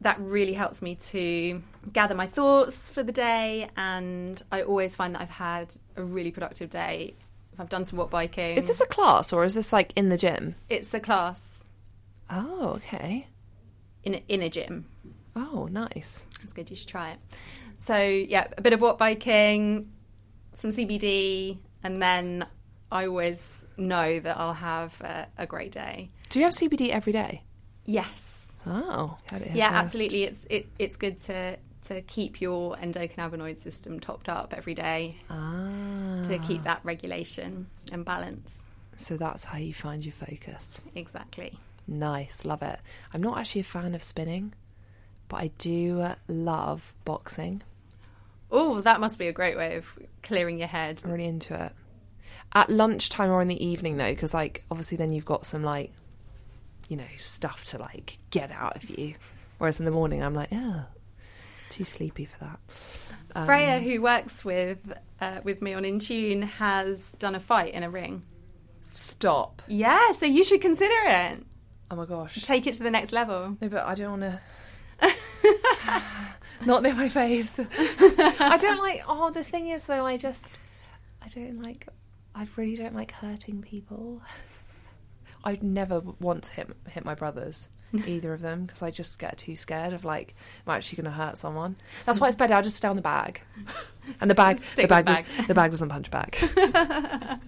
that 0.01 0.19
really 0.19 0.53
helps 0.53 0.81
me 0.81 0.95
to 0.95 1.61
gather 1.93 2.13
my 2.15 2.27
thoughts 2.27 2.91
for 2.91 3.01
the 3.03 3.11
day 3.13 3.69
and 3.77 4.43
i 4.51 4.61
always 4.61 4.95
find 4.95 5.15
that 5.15 5.21
i've 5.21 5.29
had 5.29 5.73
a 5.95 6.03
really 6.03 6.31
productive 6.31 6.69
day 6.69 7.13
if 7.53 7.59
i've 7.59 7.69
done 7.69 7.85
some 7.85 7.97
watt 7.97 8.09
biking 8.11 8.57
is 8.57 8.67
this 8.67 8.81
a 8.81 8.85
class 8.87 9.31
or 9.33 9.43
is 9.45 9.53
this 9.55 9.71
like 9.71 9.93
in 9.95 10.09
the 10.09 10.17
gym? 10.17 10.55
it's 10.69 10.93
a 10.93 10.99
class 10.99 11.65
Oh, 12.29 12.73
okay. 12.77 13.27
in 14.03 14.15
a, 14.15 14.23
in 14.27 14.41
a 14.41 14.49
gym 14.49 14.85
Oh, 15.37 15.67
nice. 15.71 16.25
That's 16.39 16.53
good 16.53 16.69
you 16.69 16.75
should 16.75 16.89
try 16.89 17.11
it 17.11 17.19
so 17.77 17.97
yeah 17.97 18.47
a 18.57 18.61
bit 18.61 18.73
of 18.73 18.81
watt 18.81 18.97
biking 18.97 19.91
some 20.53 20.71
cbd 20.71 21.57
and 21.83 22.01
then 22.01 22.45
i 22.91 23.05
always 23.07 23.65
know 23.77 24.19
that 24.19 24.37
i'll 24.37 24.53
have 24.53 24.99
a, 25.01 25.27
a 25.37 25.45
great 25.47 25.71
day 25.71 26.09
Do 26.35 26.39
you 26.41 26.45
have 26.47 26.53
CBD 26.53 26.89
every 26.89 27.13
day? 27.13 27.43
yes 27.85 28.61
Oh, 28.67 29.17
heard 29.29 29.41
it 29.43 29.47
here 29.51 29.57
yeah 29.57 29.69
absolutely 29.71 30.23
it's 30.23 30.45
it, 30.49 30.67
it's 30.77 30.97
good 30.97 31.21
to 31.23 31.55
to 31.85 32.01
keep 32.01 32.41
your 32.41 32.75
endocannabinoid 32.75 33.57
system 33.57 34.01
topped 34.01 34.27
up 34.27 34.53
every 34.53 34.73
day 34.73 35.15
Ah, 35.29 36.19
to 36.23 36.37
keep 36.39 36.63
that 36.63 36.81
regulation 36.83 37.67
and 37.93 38.03
balance 38.03 38.63
so 38.97 39.15
that's 39.15 39.45
how 39.45 39.57
you 39.57 39.73
find 39.73 40.03
your 40.05 40.11
focus. 40.11 40.81
exactly 40.93 41.57
Nice, 41.87 42.43
love 42.43 42.61
it. 42.63 42.81
I'm 43.13 43.21
not 43.23 43.37
actually 43.37 43.61
a 43.61 43.63
fan 43.63 43.95
of 43.95 44.03
spinning, 44.03 44.53
but 45.29 45.37
I 45.37 45.51
do 45.57 46.05
love 46.27 46.93
boxing. 47.05 47.61
oh 48.51 48.81
that 48.81 48.99
must 48.99 49.17
be 49.17 49.27
a 49.27 49.31
great 49.31 49.55
way 49.55 49.77
of 49.77 49.87
clearing 50.21 50.59
your 50.59 50.67
head 50.67 51.01
I'm 51.05 51.11
really 51.11 51.23
into 51.27 51.53
it. 51.53 51.71
At 52.51 52.69
lunchtime 52.69 53.29
or 53.31 53.41
in 53.41 53.47
the 53.47 53.65
evening 53.65 53.95
though, 53.95 54.09
because 54.09 54.33
like 54.33 54.65
obviously 54.69 54.97
then 54.97 55.13
you've 55.13 55.23
got 55.23 55.45
some 55.45 55.63
like, 55.63 55.93
you 56.87 56.97
know, 56.97 57.05
stuff 57.17 57.65
to 57.65 57.77
like 57.77 58.17
get 58.29 58.51
out 58.51 58.75
of 58.75 58.89
you. 58.89 59.15
Whereas 59.57 59.79
in 59.79 59.85
the 59.85 59.91
morning 59.91 60.21
I'm 60.23 60.33
like, 60.35 60.49
oh, 60.51 60.85
too 61.69 61.85
sleepy 61.85 62.25
for 62.25 62.37
that. 62.39 62.59
Um, 63.35 63.45
freya 63.45 63.79
who 63.79 64.01
works 64.01 64.45
with 64.45 64.77
uh, 65.19 65.39
with 65.43 65.61
me 65.61 65.73
on 65.73 65.83
Intune 65.83 66.43
has 66.43 67.11
done 67.13 67.35
a 67.35 67.39
fight 67.39 67.73
in 67.73 67.83
a 67.83 67.89
ring 67.89 68.23
Stop. 68.81 69.61
yeah 69.67 70.11
so 70.13 70.25
you 70.25 70.43
should 70.43 70.61
consider 70.61 70.93
it 71.05 71.43
Oh 71.91 71.95
my 71.97 72.05
gosh. 72.05 72.41
take 72.43 72.65
it 72.65 72.73
to 72.75 72.83
the 72.83 72.91
next 72.91 73.11
level 73.11 73.57
No, 73.59 73.67
but 73.69 73.83
I 73.85 73.93
don't 73.93 74.21
want 74.21 74.39
to. 75.01 75.11
Not 76.65 76.83
near 76.83 76.93
my 76.93 77.09
face. 77.09 77.59
I 77.59 78.57
don't 78.61 78.79
like. 78.79 79.01
Oh, 79.07 79.29
the 79.29 79.43
thing 79.43 79.67
is, 79.67 79.85
though, 79.85 80.05
I 80.05 80.17
just. 80.17 80.57
I 81.21 81.27
don't 81.27 81.61
like. 81.61 81.87
I 82.33 82.47
really 82.55 82.75
don't 82.75 82.95
like 82.95 83.11
hurting 83.11 83.61
people. 83.61 84.21
I'd 85.45 85.63
never 85.63 86.01
want 86.19 86.45
to 86.45 86.55
hit, 86.55 86.69
hit 86.89 87.05
my 87.05 87.15
brothers, 87.15 87.69
either 88.07 88.33
of 88.33 88.41
them, 88.41 88.65
because 88.65 88.81
I 88.81 88.91
just 88.91 89.19
get 89.19 89.37
too 89.37 89.55
scared 89.55 89.93
of 89.93 90.03
like, 90.03 90.35
am 90.65 90.73
I 90.73 90.77
actually 90.77 91.03
going 91.03 91.11
to 91.11 91.17
hurt 91.17 91.37
someone? 91.37 91.75
That's 92.05 92.19
why 92.19 92.27
it's 92.27 92.35
better. 92.35 92.55
I'll 92.55 92.63
just 92.63 92.77
stay 92.77 92.87
on 92.87 92.95
the 92.95 93.01
bag, 93.01 93.41
and 94.21 94.29
the 94.29 94.35
bag, 94.35 94.59
the 94.75 94.87
bag, 94.87 95.05
the 95.05 95.47
the 95.47 95.53
bag 95.53 95.71
doesn't 95.71 95.89
punch 95.89 96.11
back. 96.11 96.41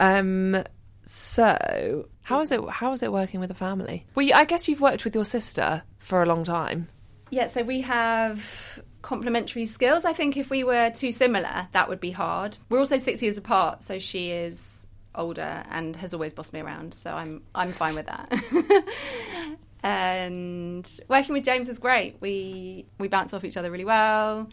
um. 0.00 0.64
So, 1.10 2.08
how 2.20 2.42
is 2.42 2.52
it? 2.52 2.68
How 2.68 2.92
is 2.92 3.02
it 3.02 3.10
working 3.10 3.40
with 3.40 3.50
a 3.50 3.54
family? 3.54 4.04
Well, 4.14 4.26
you, 4.26 4.34
I 4.34 4.44
guess 4.44 4.68
you've 4.68 4.82
worked 4.82 5.06
with 5.06 5.14
your 5.14 5.24
sister 5.24 5.82
for 5.96 6.22
a 6.22 6.26
long 6.26 6.44
time. 6.44 6.88
Yeah, 7.30 7.46
so 7.46 7.62
we 7.62 7.80
have 7.82 8.82
complementary 9.00 9.64
skills. 9.64 10.04
I 10.04 10.12
think 10.12 10.36
if 10.36 10.50
we 10.50 10.64
were 10.64 10.90
too 10.90 11.12
similar, 11.12 11.68
that 11.72 11.88
would 11.88 12.00
be 12.00 12.10
hard. 12.10 12.58
We're 12.68 12.78
also 12.78 12.98
six 12.98 13.22
years 13.22 13.38
apart, 13.38 13.82
so 13.82 13.98
she 13.98 14.30
is 14.30 14.86
older 15.14 15.64
and 15.70 15.96
has 15.96 16.14
always 16.14 16.32
bossed 16.32 16.52
me 16.52 16.60
around, 16.60 16.94
so 16.94 17.12
I'm 17.12 17.42
I'm 17.54 17.72
fine 17.72 17.94
with 17.94 18.06
that. 18.06 18.32
and 19.82 20.88
working 21.08 21.32
with 21.34 21.44
James 21.44 21.68
is 21.68 21.78
great. 21.78 22.16
We 22.20 22.86
we 22.98 23.08
bounce 23.08 23.32
off 23.34 23.44
each 23.44 23.56
other 23.56 23.70
really 23.70 23.84
well, 23.84 24.48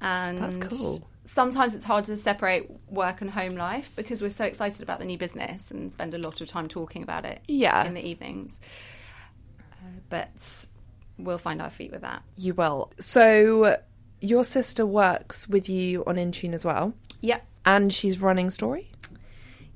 and 0.00 0.38
That's 0.38 0.56
cool. 0.56 1.06
Sometimes 1.26 1.74
it's 1.76 1.84
hard 1.84 2.06
to 2.06 2.16
separate 2.16 2.68
work 2.88 3.20
and 3.20 3.30
home 3.30 3.54
life 3.54 3.92
because 3.94 4.20
we're 4.20 4.30
so 4.30 4.44
excited 4.44 4.82
about 4.82 4.98
the 4.98 5.04
new 5.04 5.18
business 5.18 5.70
and 5.70 5.92
spend 5.92 6.12
a 6.14 6.18
lot 6.18 6.40
of 6.40 6.48
time 6.48 6.66
talking 6.66 7.02
about 7.04 7.24
it 7.24 7.40
Yeah. 7.46 7.84
in 7.86 7.94
the 7.94 8.04
evenings. 8.04 8.58
Uh, 9.70 10.00
but 10.08 10.66
we'll 11.18 11.38
find 11.38 11.62
our 11.62 11.70
feet 11.70 11.92
with 11.92 12.00
that. 12.00 12.22
You 12.36 12.54
will. 12.54 12.90
So, 12.98 13.76
your 14.20 14.42
sister 14.42 14.84
works 14.84 15.46
with 15.48 15.68
you 15.68 16.02
on 16.06 16.16
Intune 16.16 16.52
as 16.54 16.64
well, 16.64 16.94
Yep. 17.20 17.46
and 17.64 17.92
she's 17.92 18.20
running 18.20 18.50
Story. 18.50 18.89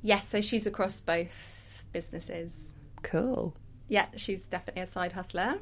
Yes, 0.04 0.28
so 0.28 0.42
she's 0.42 0.66
across 0.66 1.00
both 1.00 1.82
businesses. 1.90 2.76
Cool. 3.02 3.56
Yeah, 3.88 4.06
she's 4.16 4.44
definitely 4.44 4.82
a 4.82 4.86
side 4.86 5.12
hustler. 5.12 5.58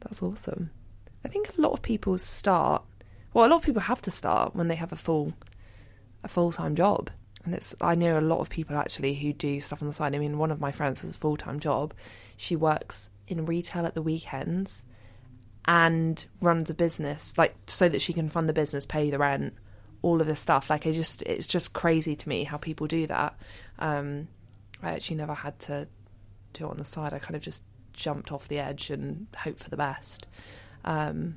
That's 0.00 0.20
awesome. 0.20 0.70
I 1.24 1.28
think 1.28 1.56
a 1.56 1.60
lot 1.60 1.72
of 1.72 1.80
people 1.80 2.18
start. 2.18 2.82
Well, 3.32 3.46
a 3.46 3.48
lot 3.48 3.58
of 3.58 3.62
people 3.62 3.82
have 3.82 4.02
to 4.02 4.10
start 4.10 4.56
when 4.56 4.66
they 4.66 4.74
have 4.74 4.92
a 4.92 4.96
full, 4.96 5.32
a 6.24 6.28
full 6.28 6.50
time 6.50 6.74
job, 6.74 7.08
and 7.44 7.54
it's. 7.54 7.76
I 7.80 7.94
know 7.94 8.18
a 8.18 8.20
lot 8.20 8.40
of 8.40 8.50
people 8.50 8.76
actually 8.76 9.14
who 9.14 9.32
do 9.32 9.60
stuff 9.60 9.80
on 9.80 9.86
the 9.86 9.94
side. 9.94 10.12
I 10.12 10.18
mean, 10.18 10.38
one 10.38 10.50
of 10.50 10.60
my 10.60 10.72
friends 10.72 11.02
has 11.02 11.10
a 11.10 11.14
full 11.14 11.36
time 11.36 11.60
job. 11.60 11.94
She 12.36 12.56
works 12.56 13.10
in 13.28 13.46
retail 13.46 13.86
at 13.86 13.94
the 13.94 14.02
weekends, 14.02 14.84
and 15.66 16.26
runs 16.40 16.68
a 16.68 16.74
business 16.74 17.38
like 17.38 17.54
so 17.68 17.88
that 17.88 18.02
she 18.02 18.12
can 18.12 18.28
fund 18.28 18.48
the 18.48 18.52
business, 18.52 18.86
pay 18.86 19.10
the 19.10 19.18
rent, 19.18 19.54
all 20.04 20.20
of 20.20 20.26
this 20.26 20.40
stuff. 20.40 20.68
Like, 20.68 20.86
I 20.86 20.92
just, 20.92 21.22
it's 21.22 21.46
just 21.46 21.72
crazy 21.72 22.14
to 22.14 22.28
me 22.28 22.44
how 22.44 22.58
people 22.58 22.86
do 22.86 23.06
that. 23.06 23.36
Um, 23.78 24.28
I 24.82 24.90
actually 24.90 25.16
never 25.16 25.34
had 25.34 25.58
to 25.60 25.88
do 26.52 26.66
it 26.66 26.70
on 26.70 26.78
the 26.78 26.84
side. 26.84 27.12
I 27.12 27.18
kind 27.18 27.36
of 27.36 27.42
just 27.42 27.64
jumped 27.92 28.32
off 28.32 28.48
the 28.48 28.58
edge 28.58 28.90
and 28.90 29.26
hoped 29.36 29.62
for 29.62 29.70
the 29.70 29.76
best. 29.76 30.26
Um, 30.84 31.36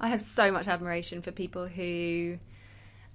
I 0.00 0.08
have 0.08 0.20
so 0.20 0.50
much 0.50 0.68
admiration 0.68 1.22
for 1.22 1.30
people 1.30 1.66
who 1.66 2.38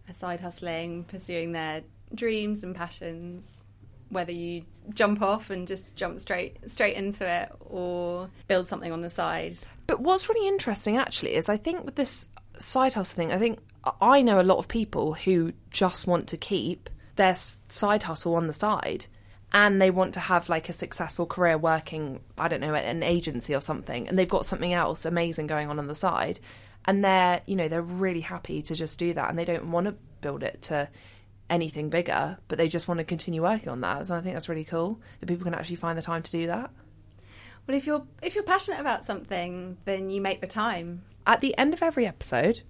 are 0.07 0.13
side 0.13 0.39
hustling, 0.39 1.03
pursuing 1.05 1.51
their 1.51 1.81
dreams 2.13 2.63
and 2.63 2.75
passions. 2.75 3.63
Whether 4.09 4.31
you 4.31 4.65
jump 4.93 5.21
off 5.23 5.49
and 5.49 5.67
just 5.67 5.95
jump 5.95 6.19
straight 6.19 6.57
straight 6.69 6.95
into 6.95 7.27
it, 7.27 7.51
or 7.59 8.29
build 8.47 8.67
something 8.67 8.91
on 8.91 9.01
the 9.01 9.09
side. 9.09 9.57
but 9.87 9.99
what's 9.99 10.29
really 10.29 10.47
interesting 10.47 10.97
actually 10.97 11.33
is 11.33 11.49
I 11.49 11.57
think 11.57 11.85
with 11.85 11.95
this 11.95 12.27
side 12.59 12.93
hustle 12.93 13.15
thing, 13.15 13.31
I 13.31 13.39
think 13.39 13.59
I 13.99 14.21
know 14.21 14.39
a 14.39 14.43
lot 14.43 14.59
of 14.59 14.67
people 14.67 15.13
who 15.13 15.53
just 15.71 16.05
want 16.05 16.27
to 16.29 16.37
keep 16.37 16.89
their 17.15 17.35
side 17.35 18.03
hustle 18.03 18.35
on 18.35 18.47
the 18.47 18.53
side 18.53 19.05
and 19.53 19.81
they 19.81 19.91
want 19.91 20.13
to 20.15 20.19
have 20.19 20.49
like 20.49 20.67
a 20.69 20.73
successful 20.73 21.25
career 21.25 21.57
working, 21.57 22.19
I 22.37 22.47
don't 22.47 22.59
know, 22.59 22.75
at 22.75 22.85
an 22.85 23.03
agency 23.03 23.55
or 23.55 23.61
something, 23.61 24.07
and 24.07 24.19
they've 24.19 24.27
got 24.27 24.45
something 24.45 24.73
else 24.73 25.05
amazing 25.05 25.47
going 25.47 25.69
on 25.69 25.79
on 25.79 25.87
the 25.87 25.95
side. 25.95 26.39
And 26.87 27.03
they're, 27.03 27.41
you 27.47 27.55
know, 27.55 27.67
they're 27.67 27.81
really 27.81 28.21
happy 28.21 28.61
to 28.61 28.75
just 28.75 28.99
do 28.99 29.13
that 29.13 29.29
and 29.29 29.39
they 29.39 29.45
don't 29.45 29.71
want 29.71 29.87
to 29.87 29.95
build 30.21 30.43
it 30.43 30.61
to 30.63 30.87
anything 31.49 31.89
bigger, 31.89 32.37
but 32.47 32.57
they 32.57 32.67
just 32.67 32.87
want 32.87 32.99
to 32.99 33.03
continue 33.03 33.41
working 33.41 33.69
on 33.69 33.81
that. 33.81 34.05
So 34.05 34.15
I 34.15 34.21
think 34.21 34.35
that's 34.35 34.49
really 34.49 34.65
cool 34.65 34.99
that 35.19 35.25
people 35.25 35.45
can 35.45 35.55
actually 35.55 35.77
find 35.77 35.97
the 35.97 36.03
time 36.03 36.21
to 36.21 36.31
do 36.31 36.47
that. 36.47 36.69
Well, 37.67 37.75
if 37.75 37.87
you're 37.87 38.05
if 38.21 38.35
you're 38.35 38.43
passionate 38.43 38.79
about 38.79 39.05
something, 39.05 39.77
then 39.85 40.09
you 40.09 40.21
make 40.21 40.41
the 40.41 40.47
time. 40.47 41.03
At 41.25 41.41
the 41.41 41.57
end 41.57 41.73
of 41.73 41.81
every 41.81 42.05
episode, 42.05 42.61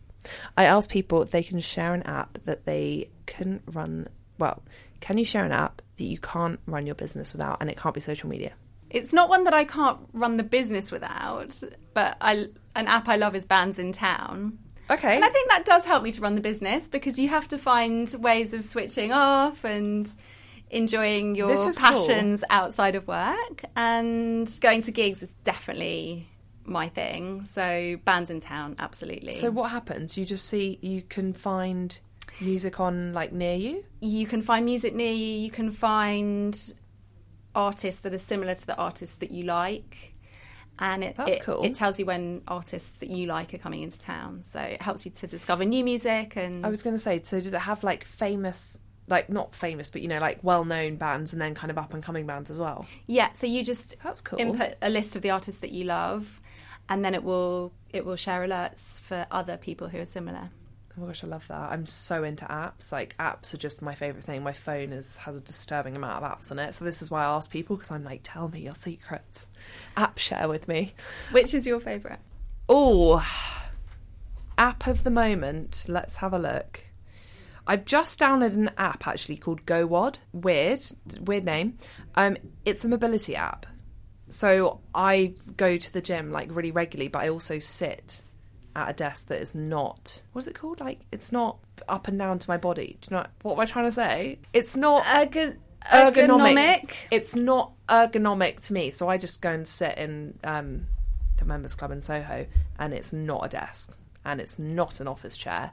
I 0.55 0.65
ask 0.65 0.89
people 0.89 1.21
if 1.21 1.31
they 1.31 1.43
can 1.43 1.59
share 1.59 1.93
an 1.93 2.03
app 2.03 2.39
that 2.45 2.65
they 2.65 3.09
couldn't 3.25 3.63
run. 3.67 4.07
Well, 4.37 4.63
can 4.99 5.17
you 5.17 5.25
share 5.25 5.45
an 5.45 5.51
app 5.51 5.81
that 5.97 6.03
you 6.03 6.17
can't 6.17 6.59
run 6.65 6.85
your 6.85 6.95
business 6.95 7.33
without, 7.33 7.57
and 7.61 7.69
it 7.69 7.77
can't 7.77 7.95
be 7.95 8.01
social 8.01 8.29
media? 8.29 8.53
It's 8.89 9.13
not 9.13 9.29
one 9.29 9.43
that 9.45 9.53
I 9.53 9.65
can't 9.65 9.99
run 10.13 10.37
the 10.37 10.43
business 10.43 10.91
without, 10.91 11.61
but 11.93 12.17
I 12.21 12.47
an 12.75 12.87
app 12.87 13.07
I 13.07 13.15
love 13.15 13.35
is 13.35 13.45
Bandsintown. 13.45 14.53
Okay. 14.89 15.15
And 15.15 15.25
I 15.25 15.29
think 15.29 15.49
that 15.49 15.65
does 15.65 15.85
help 15.85 16.03
me 16.03 16.11
to 16.11 16.21
run 16.21 16.35
the 16.35 16.41
business 16.41 16.87
because 16.87 17.17
you 17.17 17.29
have 17.29 17.47
to 17.49 17.57
find 17.57 18.13
ways 18.19 18.53
of 18.53 18.63
switching 18.63 19.11
off 19.11 19.63
and 19.63 20.13
enjoying 20.69 21.35
your 21.35 21.51
is 21.51 21.77
cool. 21.77 21.89
passions 21.89 22.43
outside 22.49 22.95
of 22.95 23.07
work. 23.07 23.65
And 23.75 24.51
going 24.61 24.83
to 24.83 24.91
gigs 24.91 25.23
is 25.23 25.31
definitely 25.43 26.27
my 26.65 26.89
thing. 26.89 27.43
So 27.43 27.61
Bandsintown, 27.61 28.75
absolutely. 28.77 29.31
So 29.31 29.49
what 29.49 29.71
happens? 29.71 30.17
You 30.17 30.25
just 30.25 30.45
see 30.45 30.77
you 30.81 31.01
can 31.01 31.33
find 31.33 31.99
music 32.41 32.79
on 32.79 33.13
like 33.13 33.31
near 33.31 33.55
you. 33.55 33.83
you 34.01 34.25
can 34.27 34.41
find 34.41 34.65
music 34.65 34.93
near 34.95 35.11
you. 35.13 35.25
You 35.41 35.51
can 35.51 35.71
find 35.71 36.73
artists 37.53 38.01
that 38.01 38.13
are 38.13 38.17
similar 38.19 38.55
to 38.55 38.65
the 38.65 38.75
artists 38.75 39.15
that 39.17 39.31
you 39.31 39.43
like. 39.43 40.13
And 40.77 41.05
it, 41.05 41.15
That's 41.15 41.37
it, 41.37 41.43
cool. 41.43 41.63
it 41.63 41.73
tells 41.75 41.99
you 41.99 42.05
when 42.05 42.41
artists 42.49 42.97
that 42.97 43.09
you 43.09 43.27
like 43.27 43.53
are 43.53 43.57
coming 43.57 43.81
into 43.81 43.97
town. 43.97 44.43
So 44.43 44.59
it 44.59 44.81
helps 44.81 45.05
you 45.05 45.11
to 45.11 45.27
discover 45.27 45.63
new 45.63 45.85
music 45.85 46.35
and 46.35 46.65
I 46.65 46.69
was 46.69 46.83
going 46.83 46.95
to 46.95 47.01
say, 47.01 47.21
so 47.23 47.39
does 47.39 47.53
it 47.53 47.61
have 47.61 47.81
like 47.83 48.03
famous, 48.03 48.81
like 49.07 49.29
not 49.29 49.55
famous, 49.55 49.89
but 49.89 50.01
you 50.01 50.09
know, 50.09 50.19
like 50.19 50.39
well-known 50.43 50.97
bands 50.97 51.31
and 51.31 51.41
then 51.41 51.55
kind 51.55 51.71
of 51.71 51.77
up-and-coming 51.77 52.27
bands 52.27 52.49
as 52.49 52.59
well? 52.59 52.85
yeah. 53.07 53.31
So 53.31 53.47
you 53.47 53.63
just 53.63 53.95
That's 54.03 54.19
cool. 54.19 54.37
input 54.37 54.73
a 54.81 54.89
list 54.89 55.15
of 55.15 55.21
the 55.21 55.29
artists 55.29 55.61
that 55.61 55.71
you 55.71 55.85
love, 55.85 56.41
and 56.89 57.05
then 57.05 57.13
it 57.15 57.23
will 57.23 57.71
it 57.93 58.05
will 58.05 58.17
share 58.17 58.45
alerts 58.45 58.99
for 58.99 59.25
other 59.31 59.55
people 59.55 59.87
who 59.87 59.99
are 59.99 60.05
similar. 60.05 60.49
Oh 60.97 61.01
my 61.01 61.07
gosh, 61.07 61.23
I 61.23 61.27
love 61.27 61.47
that. 61.49 61.71
I'm 61.71 61.85
so 61.85 62.23
into 62.23 62.45
apps. 62.45 62.91
Like 62.91 63.17
apps 63.17 63.53
are 63.53 63.57
just 63.57 63.81
my 63.81 63.95
favorite 63.95 64.23
thing. 64.23 64.43
My 64.43 64.53
phone 64.53 64.93
is 64.93 65.17
has 65.17 65.39
a 65.39 65.43
disturbing 65.43 65.95
amount 65.95 66.23
of 66.23 66.31
apps 66.31 66.51
on 66.51 66.59
it, 66.59 66.73
so 66.73 66.85
this 66.85 67.01
is 67.01 67.11
why 67.11 67.23
I 67.23 67.35
ask 67.35 67.49
people 67.49 67.75
because 67.75 67.91
I'm 67.91 68.03
like, 68.03 68.21
tell 68.23 68.47
me 68.47 68.61
your 68.61 68.75
secrets. 68.75 69.49
App 69.97 70.17
share 70.17 70.47
with 70.47 70.67
me. 70.67 70.93
Which 71.31 71.53
is 71.53 71.67
your 71.67 71.81
favourite? 71.81 72.19
Oh, 72.69 73.25
app 74.57 74.87
of 74.87 75.03
the 75.03 75.11
moment. 75.11 75.85
Let's 75.89 76.17
have 76.17 76.33
a 76.33 76.39
look. 76.39 76.81
I've 77.67 77.83
just 77.83 78.19
downloaded 78.19 78.53
an 78.53 78.71
app 78.77 79.07
actually 79.07 79.37
called 79.37 79.65
GOWOD. 79.65 80.17
Weird, 80.33 80.79
weird 81.21 81.43
name. 81.43 81.77
Um, 82.13 82.37
it's 82.63 82.85
a 82.85 82.87
mobility 82.87 83.35
app. 83.35 83.65
So 84.27 84.79
I 84.93 85.33
go 85.57 85.77
to 85.77 85.93
the 85.93 86.01
gym 86.01 86.31
like 86.31 86.55
really 86.55 86.71
regularly, 86.71 87.09
but 87.09 87.23
I 87.23 87.29
also 87.29 87.59
sit 87.59 88.23
at 88.75 88.89
a 88.89 88.93
desk 88.93 89.27
that 89.27 89.41
is 89.41 89.55
not 89.55 90.21
what's 90.33 90.47
it 90.47 90.55
called? 90.55 90.79
Like 90.79 90.99
it's 91.11 91.31
not 91.31 91.57
up 91.87 92.07
and 92.07 92.17
down 92.19 92.39
to 92.39 92.49
my 92.49 92.57
body. 92.57 92.97
Do 93.01 93.07
you 93.09 93.17
know 93.17 93.25
what 93.41 93.53
am 93.53 93.59
I 93.59 93.65
trying 93.65 93.85
to 93.85 93.91
say? 93.91 94.39
It's 94.53 94.75
not 94.75 95.03
Ergon- 95.05 95.57
ergonomic. 95.85 96.13
ergonomic. 96.13 96.91
It's 97.11 97.35
not 97.35 97.71
ergonomic 97.87 98.65
to 98.67 98.73
me, 98.73 98.91
so 98.91 99.09
I 99.09 99.17
just 99.17 99.41
go 99.41 99.51
and 99.51 99.67
sit 99.67 99.97
in 99.97 100.37
um, 100.43 100.87
the 101.37 101.45
members 101.45 101.75
club 101.75 101.91
in 101.91 102.01
Soho, 102.01 102.45
and 102.77 102.93
it's 102.93 103.13
not 103.13 103.45
a 103.45 103.49
desk, 103.49 103.95
and 104.25 104.41
it's 104.41 104.59
not 104.59 104.99
an 104.99 105.07
office 105.07 105.37
chair, 105.37 105.71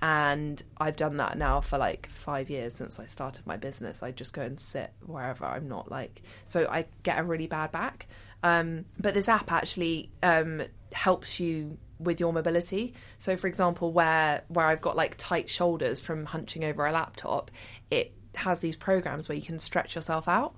and 0.00 0.62
I've 0.78 0.96
done 0.96 1.16
that 1.18 1.38
now 1.38 1.60
for 1.60 1.78
like 1.78 2.08
five 2.08 2.50
years 2.50 2.74
since 2.74 2.98
I 2.98 3.06
started 3.06 3.46
my 3.46 3.56
business. 3.56 4.02
I 4.02 4.10
just 4.10 4.34
go 4.34 4.42
and 4.42 4.58
sit 4.58 4.92
wherever 5.06 5.44
I'm 5.46 5.68
not 5.68 5.90
like, 5.90 6.22
so 6.44 6.66
I 6.68 6.86
get 7.02 7.18
a 7.18 7.22
really 7.22 7.46
bad 7.46 7.72
back. 7.72 8.08
Um, 8.42 8.86
but 8.98 9.14
this 9.14 9.28
app 9.28 9.52
actually 9.52 10.10
um, 10.22 10.62
helps 10.92 11.38
you 11.38 11.78
with 12.04 12.20
your 12.20 12.32
mobility. 12.32 12.94
So, 13.18 13.36
for 13.36 13.46
example, 13.46 13.92
where 13.92 14.42
where 14.48 14.66
I've 14.66 14.80
got 14.80 14.96
like 14.96 15.14
tight 15.16 15.48
shoulders 15.48 16.00
from 16.00 16.26
hunching 16.26 16.64
over 16.64 16.86
a 16.86 16.92
laptop, 16.92 17.50
it 17.90 18.12
has 18.34 18.60
these 18.60 18.76
programs 18.76 19.28
where 19.28 19.36
you 19.36 19.42
can 19.42 19.58
stretch 19.58 19.94
yourself 19.94 20.28
out, 20.28 20.54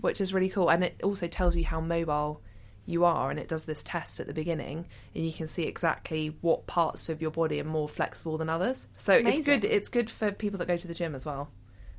which 0.00 0.20
is 0.20 0.34
really 0.34 0.48
cool. 0.48 0.68
And 0.68 0.84
it 0.84 1.00
also 1.02 1.26
tells 1.26 1.56
you 1.56 1.64
how 1.64 1.80
mobile 1.80 2.42
you 2.86 3.04
are, 3.04 3.30
and 3.30 3.38
it 3.38 3.48
does 3.48 3.64
this 3.64 3.82
test 3.82 4.20
at 4.20 4.26
the 4.26 4.32
beginning, 4.32 4.86
and 5.14 5.26
you 5.26 5.32
can 5.32 5.46
see 5.46 5.64
exactly 5.64 6.36
what 6.40 6.66
parts 6.66 7.08
of 7.08 7.20
your 7.20 7.32
body 7.32 7.60
are 7.60 7.64
more 7.64 7.88
flexible 7.88 8.38
than 8.38 8.48
others. 8.48 8.86
So 8.96 9.14
it's 9.14 9.42
good. 9.42 9.64
It's 9.64 9.88
good 9.88 10.08
for 10.08 10.30
people 10.30 10.58
that 10.58 10.68
go 10.68 10.76
to 10.76 10.88
the 10.88 10.94
gym 10.94 11.14
as 11.14 11.26
well, 11.26 11.50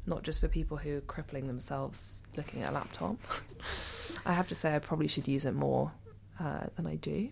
not 0.05 0.23
just 0.23 0.39
for 0.39 0.47
people 0.47 0.77
who 0.77 0.97
are 0.97 1.01
crippling 1.01 1.47
themselves 1.47 2.23
looking 2.37 2.61
at 2.63 2.71
a 2.71 2.73
laptop. 2.73 3.17
I 4.25 4.33
have 4.33 4.47
to 4.47 4.55
say, 4.55 4.75
I 4.75 4.79
probably 4.79 5.07
should 5.07 5.27
use 5.27 5.45
it 5.45 5.53
more 5.53 5.91
uh, 6.39 6.67
than 6.75 6.87
I 6.87 6.95
do, 6.95 7.29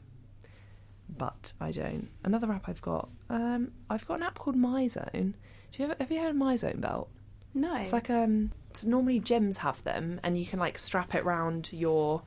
but 1.10 1.54
I 1.60 1.72
don't. 1.72 2.10
Another 2.24 2.52
app 2.52 2.68
I've 2.70 2.82
got, 2.82 3.10
um, 3.30 3.72
I've 3.90 4.08
got 4.08 4.16
an 4.16 4.24
app 4.24 4.40
called 4.40 4.56
MyZone. 4.56 5.34
Do 5.72 5.84
you 5.84 5.86
ever, 5.86 5.96
have 6.00 6.12
you 6.12 6.20
heard 6.20 6.32
of 6.32 6.36
MyZone 6.36 6.82
belt? 6.82 7.10
No. 7.54 7.76
It's 7.78 7.94
like 7.94 8.10
um, 8.10 8.52
it's 8.70 8.86
normally 8.86 9.20
gyms 9.20 9.58
have 9.60 9.84
them, 9.84 10.20
and 10.24 10.36
you 10.36 10.46
can 10.46 10.60
like 10.60 10.78
strap 10.78 11.16
it 11.16 11.24
round 11.24 11.72
your, 11.72 12.22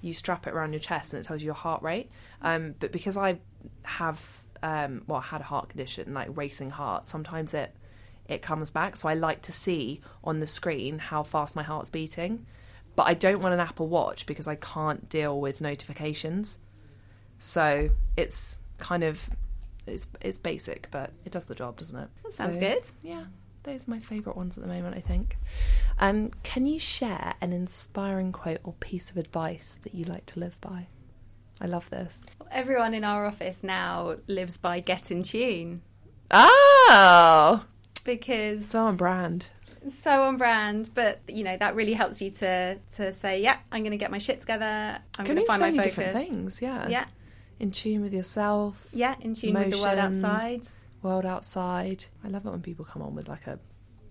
you 0.00 0.12
strap 0.12 0.46
it 0.46 0.54
around 0.54 0.72
your 0.72 0.80
chest, 0.80 1.14
and 1.14 1.24
it 1.24 1.26
tells 1.26 1.42
you 1.42 1.46
your 1.46 1.54
heart 1.54 1.82
rate. 1.82 2.10
Um, 2.40 2.74
but 2.78 2.90
because 2.90 3.16
I 3.16 3.38
have, 3.84 4.42
um, 4.62 5.02
well, 5.06 5.18
I 5.18 5.22
had 5.22 5.40
a 5.40 5.44
heart 5.44 5.68
condition, 5.68 6.14
like 6.14 6.36
racing 6.36 6.70
heart, 6.70 7.06
sometimes 7.06 7.54
it 7.54 7.74
it 8.28 8.40
comes 8.42 8.70
back. 8.70 8.96
So 8.96 9.08
I 9.08 9.14
like 9.14 9.42
to 9.42 9.52
see 9.52 10.00
on 10.24 10.40
the 10.40 10.46
screen 10.46 10.98
how 10.98 11.22
fast 11.22 11.56
my 11.56 11.62
heart's 11.62 11.90
beating. 11.90 12.46
But 12.94 13.04
I 13.04 13.14
don't 13.14 13.40
want 13.40 13.54
an 13.54 13.60
Apple 13.60 13.88
Watch 13.88 14.26
because 14.26 14.46
I 14.46 14.54
can't 14.56 15.08
deal 15.08 15.40
with 15.40 15.60
notifications. 15.60 16.58
So 17.44 17.88
it's 18.16 18.60
kind 18.78 19.02
of 19.02 19.28
it's 19.86 20.06
it's 20.20 20.38
basic, 20.38 20.86
but 20.92 21.10
it 21.24 21.32
does 21.32 21.44
the 21.46 21.56
job, 21.56 21.76
doesn't 21.76 21.98
it? 21.98 22.08
That 22.22 22.32
sounds 22.34 22.54
So, 22.54 22.60
good. 22.60 22.84
Yeah, 23.02 23.24
those 23.64 23.88
are 23.88 23.90
my 23.90 23.98
favourite 23.98 24.36
ones 24.36 24.56
at 24.56 24.62
the 24.62 24.68
moment. 24.68 24.96
I 24.96 25.00
think. 25.00 25.38
Um, 25.98 26.30
can 26.44 26.66
you 26.66 26.78
share 26.78 27.34
an 27.40 27.52
inspiring 27.52 28.30
quote 28.30 28.60
or 28.62 28.74
piece 28.74 29.10
of 29.10 29.16
advice 29.16 29.76
that 29.82 29.92
you 29.92 30.04
like 30.04 30.24
to 30.26 30.38
live 30.40 30.60
by? 30.60 30.86
I 31.60 31.66
love 31.66 31.90
this. 31.90 32.24
Everyone 32.52 32.94
in 32.94 33.02
our 33.02 33.26
office 33.26 33.64
now 33.64 34.16
lives 34.28 34.56
by 34.56 34.78
get 34.78 35.10
in 35.10 35.24
tune 35.24 35.80
Oh, 36.30 37.64
because 38.04 38.66
so 38.66 38.84
on 38.84 38.96
brand. 38.96 39.46
so 39.92 40.22
on 40.22 40.36
brand. 40.36 40.90
But 40.94 41.20
you 41.28 41.42
know 41.44 41.56
that 41.56 41.74
really 41.74 41.94
helps 41.94 42.22
you 42.22 42.30
to 42.30 42.76
to 42.94 43.12
say, 43.12 43.42
yeah, 43.42 43.56
I'm 43.72 43.82
going 43.82 43.90
to 43.90 43.96
get 43.96 44.12
my 44.12 44.18
shit 44.18 44.40
together. 44.40 44.98
I'm 45.18 45.24
going 45.24 45.38
to 45.40 45.46
find 45.46 45.58
so 45.58 45.64
my 45.64 45.70
many 45.72 45.78
focus. 45.78 45.94
different 45.96 46.28
things. 46.28 46.62
Yeah. 46.62 46.88
Yeah, 46.88 47.04
In 47.62 47.70
tune 47.70 48.02
with 48.02 48.12
yourself. 48.12 48.88
yeah, 48.92 49.14
in 49.20 49.32
tune 49.34 49.54
with 49.54 49.70
the 49.70 49.78
world 49.78 49.98
outside. 49.98 50.66
World 51.00 51.24
outside. 51.24 52.04
I 52.24 52.28
love 52.28 52.44
it 52.44 52.50
when 52.50 52.60
people 52.60 52.84
come 52.84 53.00
on 53.02 53.14
with 53.14 53.28
like 53.28 53.46
a 53.46 53.58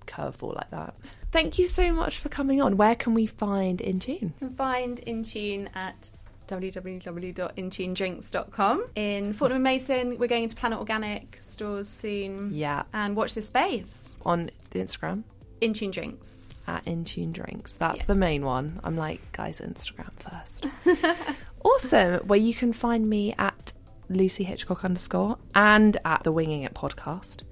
curveball 0.07 0.55
like 0.55 0.71
that. 0.71 0.95
Thank 1.31 1.59
you 1.59 1.67
so 1.67 1.91
much 1.93 2.17
for 2.19 2.29
coming 2.29 2.59
on. 2.61 2.77
Where 2.77 2.95
can 2.95 3.13
we 3.13 3.25
find 3.27 3.79
Intune? 3.79 4.21
You 4.21 4.31
can 4.39 4.55
find 4.55 4.97
Intune 5.05 5.67
at 5.75 6.09
www.intunedrinks.com. 6.47 8.85
In 8.95 9.33
Fortnum 9.33 9.55
and 9.57 9.63
Mason, 9.63 10.17
we're 10.17 10.27
going 10.27 10.43
into 10.43 10.55
Planet 10.55 10.79
Organic 10.79 11.37
stores 11.41 11.87
soon. 11.87 12.49
Yeah. 12.53 12.83
And 12.93 13.15
watch 13.15 13.35
this 13.35 13.45
space. 13.47 14.15
On 14.25 14.49
the 14.71 14.79
Instagram 14.79 15.23
Intune 15.61 15.91
Drinks. 15.91 16.63
at 16.67 16.83
Intune 16.85 17.31
Drinks. 17.31 17.75
That's 17.75 17.99
Yeah. 17.99 18.05
the 18.05 18.15
main 18.15 18.43
one. 18.43 18.79
I'm 18.83 18.97
like, 18.97 19.21
guys, 19.31 19.61
Instagram 19.61 20.11
first. 20.19 20.65
awesome. 21.63 22.27
Where 22.27 22.39
you 22.39 22.53
can 22.53 22.73
find 22.73 23.09
me 23.09 23.33
at 23.37 23.73
Lucy 24.09 24.43
Hitchcock 24.43 24.83
underscore 24.83 25.37
and 25.55 25.97
at 26.05 26.23
the 26.23 26.31
Winging 26.31 26.61
It 26.63 26.73
podcast 26.73 27.43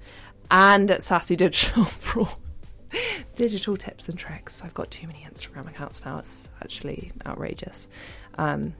and 0.50 0.90
at 0.90 1.02
Sassy 1.02 1.36
Digital 1.36 1.86
digital 3.36 3.76
tips 3.76 4.08
and 4.08 4.18
tricks. 4.18 4.64
I've 4.64 4.74
got 4.74 4.90
too 4.90 5.06
many 5.06 5.26
Instagram 5.30 5.68
accounts 5.68 6.04
now. 6.04 6.18
It's 6.18 6.50
actually 6.62 7.12
outrageous. 7.24 7.88
Um, 8.36 8.74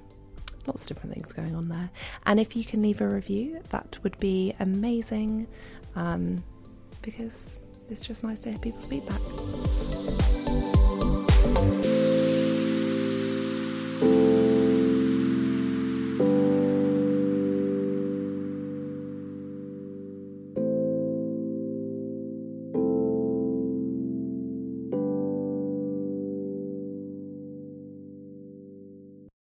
lots 0.67 0.83
of 0.83 0.89
different 0.89 1.15
things 1.15 1.33
going 1.33 1.55
on 1.55 1.69
there. 1.69 1.91
And 2.27 2.39
if 2.41 2.57
you 2.57 2.65
can 2.65 2.83
leave 2.83 3.01
a 3.01 3.09
review, 3.09 3.61
that 3.71 3.99
would 4.03 4.19
be 4.19 4.55
amazing 4.61 5.47
um, 5.97 6.43
because 7.03 7.61
it's 7.89 8.05
just 8.05 8.25
nice 8.25 8.41
to 8.41 8.51
hear 8.51 8.59
people's 8.59 8.87
feedback. 8.87 10.00